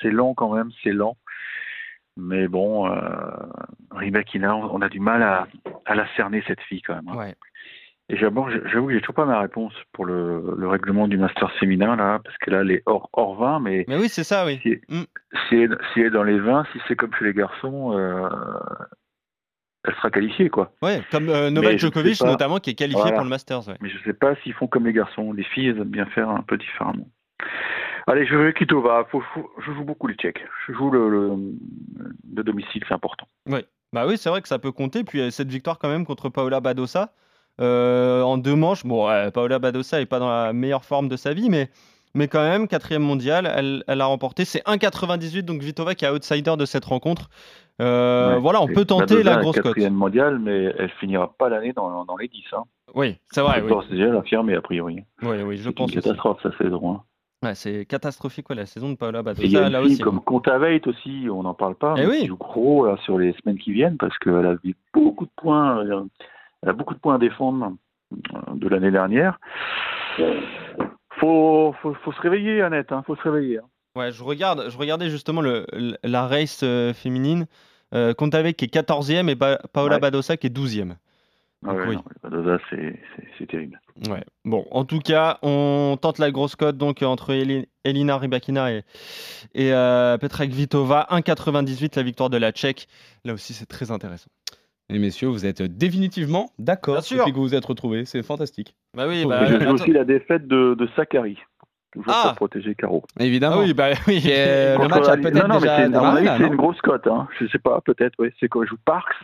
c'est 0.00 0.10
lent 0.10 0.34
quand 0.34 0.54
même, 0.54 0.70
c'est 0.82 0.92
lent. 0.92 1.16
Mais 2.16 2.46
bon, 2.46 2.86
euh, 2.86 3.00
on 3.90 4.80
a 4.82 4.88
du 4.88 5.00
mal 5.00 5.22
à, 5.22 5.48
à, 5.84 5.94
la 5.94 6.06
cerner, 6.14 6.44
cette 6.46 6.60
fille, 6.60 6.82
quand 6.82 6.94
même. 6.94 7.08
Hein. 7.08 7.32
Et 8.10 8.18
j'avoue 8.18 8.44
que 8.44 8.92
j'ai 8.92 9.00
toujours 9.00 9.14
pas 9.14 9.24
ma 9.24 9.40
réponse 9.40 9.72
pour 9.92 10.04
le, 10.04 10.54
le 10.58 10.68
règlement 10.68 11.08
du 11.08 11.16
Master 11.16 11.50
féminin, 11.58 11.96
là, 11.96 12.20
parce 12.22 12.36
que 12.38 12.50
là, 12.50 12.60
elle 12.60 12.70
est 12.70 12.82
hors, 12.84 13.08
hors 13.14 13.34
20, 13.36 13.60
mais. 13.60 13.84
Mais 13.88 13.96
oui, 13.96 14.10
c'est 14.10 14.24
ça, 14.24 14.44
oui. 14.44 14.60
Si, 14.62 14.78
mm. 14.88 15.04
si, 15.48 15.54
elle, 15.56 15.78
est 15.96 16.10
dans 16.10 16.22
les 16.22 16.38
20, 16.38 16.66
si 16.72 16.80
c'est 16.86 16.96
comme 16.96 17.14
chez 17.14 17.24
les 17.24 17.32
garçons, 17.32 17.96
euh, 17.96 18.28
elle 19.84 19.94
sera 19.94 20.10
qualifiée, 20.10 20.50
quoi. 20.50 20.72
Ouais, 20.82 21.00
comme 21.10 21.30
euh, 21.30 21.48
Novak 21.48 21.78
Djokovic 21.78 22.22
notamment, 22.22 22.58
qui 22.58 22.70
est 22.70 22.74
qualifié 22.74 23.10
pour 23.12 23.22
le 23.22 23.28
Masters. 23.30 23.62
Mais 23.80 23.88
je 23.88 23.98
sais 24.04 24.12
pas 24.12 24.34
s'ils 24.42 24.52
font 24.52 24.66
comme 24.66 24.84
les 24.86 24.92
garçons. 24.92 25.32
Les 25.32 25.44
filles, 25.44 25.68
elles 25.68 25.78
aiment 25.78 25.84
bien 25.84 26.06
faire 26.06 26.28
un 26.28 26.42
peu 26.42 26.58
différemment. 26.58 27.08
Allez, 28.06 28.26
je 28.26 28.36
vais 28.36 28.52
Kitova. 28.52 29.06
Faut, 29.10 29.22
je 29.60 29.72
joue 29.72 29.84
beaucoup 29.84 30.08
les 30.08 30.14
Tchèques. 30.14 30.44
Je 30.68 30.74
joue 30.74 30.90
le, 30.90 31.08
le, 31.08 32.42
domicile, 32.42 32.82
c'est 32.86 32.94
important. 32.94 33.26
Oui, 33.46 33.60
bah 33.94 34.06
oui, 34.06 34.18
c'est 34.18 34.28
vrai 34.28 34.42
que 34.42 34.48
ça 34.48 34.58
peut 34.58 34.72
compter. 34.72 35.04
Puis 35.04 35.32
cette 35.32 35.48
victoire 35.48 35.78
quand 35.78 35.88
même 35.88 36.04
contre 36.04 36.28
Paola 36.28 36.60
Badosa 36.60 37.14
euh, 37.60 38.22
en 38.22 38.38
deux 38.38 38.54
manches. 38.54 38.84
Bon, 38.84 39.08
Paola 39.32 39.58
Badosa 39.58 40.00
est 40.00 40.06
pas 40.06 40.18
dans 40.18 40.28
la 40.28 40.52
meilleure 40.52 40.84
forme 40.84 41.08
de 41.08 41.16
sa 41.16 41.34
vie, 41.34 41.50
mais 41.50 41.70
mais 42.16 42.28
quand 42.28 42.42
même, 42.42 42.68
quatrième 42.68 43.02
mondial, 43.02 43.50
elle, 43.52 43.82
elle 43.88 44.00
a 44.00 44.06
remporté. 44.06 44.44
C'est 44.44 44.64
1,98, 44.66 45.42
donc 45.42 45.62
Vitova 45.62 45.96
qui 45.96 46.04
est 46.04 46.10
outsider 46.10 46.56
de 46.56 46.64
cette 46.64 46.84
rencontre. 46.84 47.28
Euh, 47.82 48.38
voilà, 48.38 48.62
on 48.62 48.68
peut 48.68 48.84
tenter 48.84 49.24
la 49.24 49.38
grosse 49.38 49.56
cote. 49.56 49.64
quatrième 49.64 49.94
mondial, 49.94 50.38
mais 50.38 50.72
elle 50.78 50.90
finira 51.00 51.34
pas 51.36 51.48
l'année 51.48 51.72
dans, 51.72 52.04
dans, 52.04 52.16
les 52.16 52.28
10. 52.28 52.44
Hein. 52.52 52.62
Oui, 52.94 53.16
c'est 53.32 53.40
vrai. 53.40 53.62
Oui. 53.62 53.72
C'est 53.88 53.96
déjà 53.96 54.16
affirmé 54.16 54.54
a 54.54 54.62
priori. 54.62 55.02
Oui, 55.22 55.42
oui, 55.42 55.56
je 55.56 55.70
pense. 55.70 55.90
C'est 55.90 55.96
une 55.96 56.02
catastrophe 56.02 56.40
sa 56.40 56.56
saison. 56.56 56.92
Hein. 56.92 57.02
Ouais, 57.42 57.56
c'est 57.56 57.84
catastrophique 57.84 58.46
la 58.50 58.64
saison 58.64 58.90
de 58.90 58.94
Paola 58.94 59.24
Badosa. 59.24 59.44
Il 59.44 59.52
y 59.52 59.56
a 59.56 59.68
là 59.68 59.82
aussi, 59.82 59.98
comme 59.98 60.20
Contaveit 60.20 60.86
aussi, 60.86 61.26
on 61.28 61.42
n'en 61.42 61.52
parle 61.52 61.74
pas, 61.74 61.94
eh 61.98 62.02
mais 62.02 62.06
oui. 62.06 62.26
joue 62.26 62.36
gros 62.36 62.96
sur 62.98 63.18
les 63.18 63.34
semaines 63.34 63.58
qui 63.58 63.72
viennent 63.72 63.98
parce 63.98 64.16
qu'elle 64.18 64.46
a 64.46 64.54
beaucoup 64.94 65.26
de 65.26 65.30
points, 65.36 65.84
elle 66.64 66.70
a 66.70 66.72
beaucoup 66.72 66.94
de 66.94 66.98
points 66.98 67.16
à 67.16 67.18
défendre 67.18 67.76
euh, 68.12 68.38
de 68.54 68.68
l'année 68.68 68.90
dernière. 68.90 69.38
Faut, 71.20 71.74
faut, 71.82 71.94
faut, 71.94 72.12
se 72.12 72.20
réveiller, 72.20 72.62
Annette, 72.62 72.90
hein, 72.90 73.02
faut 73.06 73.16
se 73.16 73.22
réveiller. 73.22 73.58
Hein. 73.58 73.68
Ouais, 73.96 74.10
je, 74.10 74.24
regarde, 74.24 74.70
je 74.70 74.78
regardais 74.78 75.10
justement 75.10 75.42
le, 75.42 75.66
la 76.02 76.26
race 76.26 76.62
euh, 76.64 76.94
féminine. 76.94 77.46
Euh, 77.94 78.12
avec 78.32 78.56
qui 78.56 78.64
est 78.64 78.74
14e 78.74 79.28
et 79.28 79.36
Paola 79.72 80.00
Badosa 80.00 80.36
qui 80.36 80.48
est 80.48 80.56
12e. 80.56 80.96
Ah 81.64 81.74
ouais, 81.74 81.96
Badosa, 82.24 82.58
c'est 82.68 83.46
terrible. 83.46 83.80
Ouais. 84.08 84.24
Bon, 84.44 84.66
en 84.72 84.84
tout 84.84 84.98
cas, 84.98 85.38
on 85.42 85.96
tente 86.00 86.18
la 86.18 86.32
grosse 86.32 86.56
cote 86.56 86.76
donc 86.76 87.02
entre 87.02 87.32
Elina 87.84 88.18
Rybakina 88.18 88.72
et, 88.72 88.82
et 89.54 89.72
euh, 89.72 90.18
Petra 90.18 90.46
Kvitova. 90.46 91.06
1,98 91.10 91.92
la 91.94 92.02
victoire 92.02 92.30
de 92.30 92.36
la 92.36 92.50
Tchèque. 92.50 92.88
Là 93.24 93.32
aussi, 93.32 93.54
c'est 93.54 93.66
très 93.66 93.92
intéressant. 93.92 94.28
Et 94.90 94.98
messieurs, 94.98 95.28
vous 95.28 95.46
êtes 95.46 95.62
définitivement 95.62 96.50
d'accord 96.58 97.02
sur 97.02 97.24
que 97.24 97.30
vous 97.30 97.42
vous 97.42 97.54
êtes 97.54 97.64
retrouvés. 97.64 98.04
C'est 98.04 98.22
fantastique. 98.22 98.74
Bah 98.94 99.06
oui, 99.08 99.24
bah, 99.24 99.46
j'ai 99.46 99.66
aussi 99.66 99.92
la 99.92 100.04
défaite 100.04 100.46
de, 100.46 100.74
de 100.74 100.88
Sakari. 100.94 101.38
Toujours 101.92 102.12
ah. 102.12 102.22
pour 102.28 102.34
protéger 102.48 102.74
Caro. 102.74 103.04
Évidemment. 103.18 103.56
Ah 103.58 103.62
oui, 103.62 103.72
bah 103.72 103.90
oui. 104.08 104.20
le 104.24 104.88
match 104.88 105.08
a 105.08 105.16
peut-être 105.16 105.60
déjà 105.60 105.88
démarré. 105.88 106.26
C'est 106.38 106.46
une 106.46 106.56
grosse 106.56 106.80
cote. 106.82 107.06
Hein. 107.06 107.28
Je 107.38 107.46
sais 107.46 107.58
pas, 107.58 107.80
peut-être. 107.80 108.18
Ouais. 108.18 108.32
C'est 108.40 108.48
quoi 108.48 108.64
Elle 108.64 108.68
joue 108.68 108.78
Parks? 108.84 109.14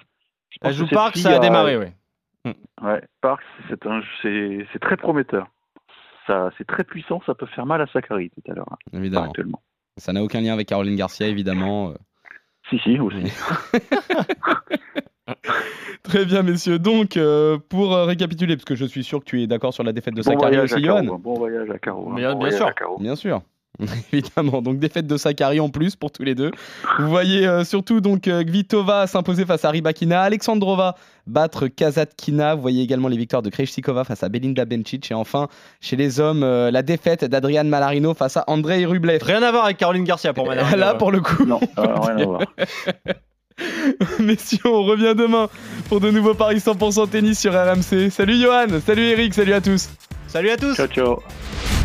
Elle 0.62 0.72
joue 0.74 0.86
Parks, 0.86 1.16
ça 1.16 1.36
a 1.36 1.38
démarré, 1.40 1.76
oui. 1.76 2.52
Ouais, 2.80 3.02
Parks, 3.20 3.44
c'est 3.68 4.80
très 4.80 4.96
prometteur. 4.96 5.48
Ça, 6.26 6.50
c'est 6.56 6.66
très 6.66 6.84
puissant. 6.84 7.20
Ça 7.26 7.34
peut 7.34 7.46
faire 7.46 7.66
mal 7.66 7.82
à 7.82 7.86
Sakari 7.88 8.30
tout 8.30 8.50
à 8.50 8.54
l'heure. 8.54 8.68
Hein, 8.70 8.76
évidemment. 8.94 9.26
Actuellement. 9.26 9.62
Ça 9.96 10.12
n'a 10.12 10.22
aucun 10.22 10.40
lien 10.40 10.54
avec 10.54 10.68
Caroline 10.68 10.96
Garcia, 10.96 11.26
évidemment. 11.26 11.92
Si, 12.70 12.78
si, 12.78 12.98
aussi. 12.98 13.24
Très 16.02 16.24
bien, 16.24 16.42
messieurs. 16.42 16.78
Donc, 16.78 17.16
euh, 17.16 17.58
pour 17.68 17.94
euh, 17.94 18.04
récapituler, 18.04 18.56
parce 18.56 18.64
que 18.64 18.74
je 18.74 18.84
suis 18.84 19.04
sûr 19.04 19.20
que 19.20 19.24
tu 19.24 19.42
es 19.42 19.46
d'accord 19.46 19.74
sur 19.74 19.84
la 19.84 19.92
défaite 19.92 20.14
de 20.14 20.22
Sakari 20.22 20.58
aussi, 20.58 20.82
Johan. 20.82 21.04
Bon 21.18 21.34
voyage 21.34 21.70
à 21.70 21.78
Caro. 21.78 22.10
Hein. 22.10 22.14
Bien, 22.16 22.50
sûr. 22.50 22.70
Bien 22.98 23.16
sûr. 23.16 23.42
Évidemment, 24.12 24.60
donc 24.60 24.78
défaite 24.78 25.06
de 25.06 25.16
Sakari 25.16 25.58
en 25.58 25.70
plus 25.70 25.96
pour 25.96 26.10
tous 26.10 26.22
les 26.22 26.34
deux. 26.34 26.50
Vous 26.98 27.08
voyez 27.08 27.46
euh, 27.46 27.64
surtout 27.64 28.02
donc 28.02 28.28
Gvitova 28.28 29.06
s'imposer 29.06 29.46
face 29.46 29.64
à 29.64 29.70
Ribakina, 29.70 30.20
Alexandrova 30.20 30.96
battre 31.26 31.66
Kazatkina. 31.66 32.56
Vous 32.56 32.60
voyez 32.60 32.82
également 32.82 33.08
les 33.08 33.16
victoires 33.16 33.40
de 33.40 33.48
Krejcikova 33.48 34.04
face 34.04 34.22
à 34.22 34.28
Belinda 34.28 34.66
Bencic 34.66 35.10
et 35.10 35.14
enfin 35.14 35.48
chez 35.80 35.96
les 35.96 36.20
hommes 36.20 36.40
la 36.42 36.82
défaite 36.82 37.24
d'Adrian 37.24 37.64
Malarino 37.64 38.12
face 38.12 38.36
à 38.36 38.44
Andrei 38.48 38.84
Rublev. 38.84 39.22
Rien 39.22 39.42
à 39.42 39.50
voir 39.50 39.64
avec 39.64 39.78
Caroline 39.78 40.04
Garcia 40.04 40.34
pour 40.34 40.44
moi. 40.46 40.56
Là 40.56 40.94
pour 40.94 41.10
le 41.10 41.20
coup. 41.20 41.46
Non, 41.46 41.60
rien 41.78 42.18
à 42.18 42.24
voir. 42.26 42.42
Messieurs, 44.18 44.66
on 44.66 44.84
revient 44.84 45.14
demain 45.16 45.48
pour 45.88 46.00
de 46.00 46.10
nouveaux 46.10 46.34
paris 46.34 46.58
100% 46.58 47.08
tennis 47.08 47.38
sur 47.38 47.52
RMC. 47.52 48.10
Salut 48.10 48.40
Johan, 48.40 48.80
salut 48.84 49.02
Eric, 49.02 49.34
salut 49.34 49.52
à 49.52 49.60
tous. 49.60 49.88
Salut 50.28 50.50
à 50.50 50.56
tous. 50.56 50.76
Ciao, 50.76 50.86
ciao. 50.86 51.79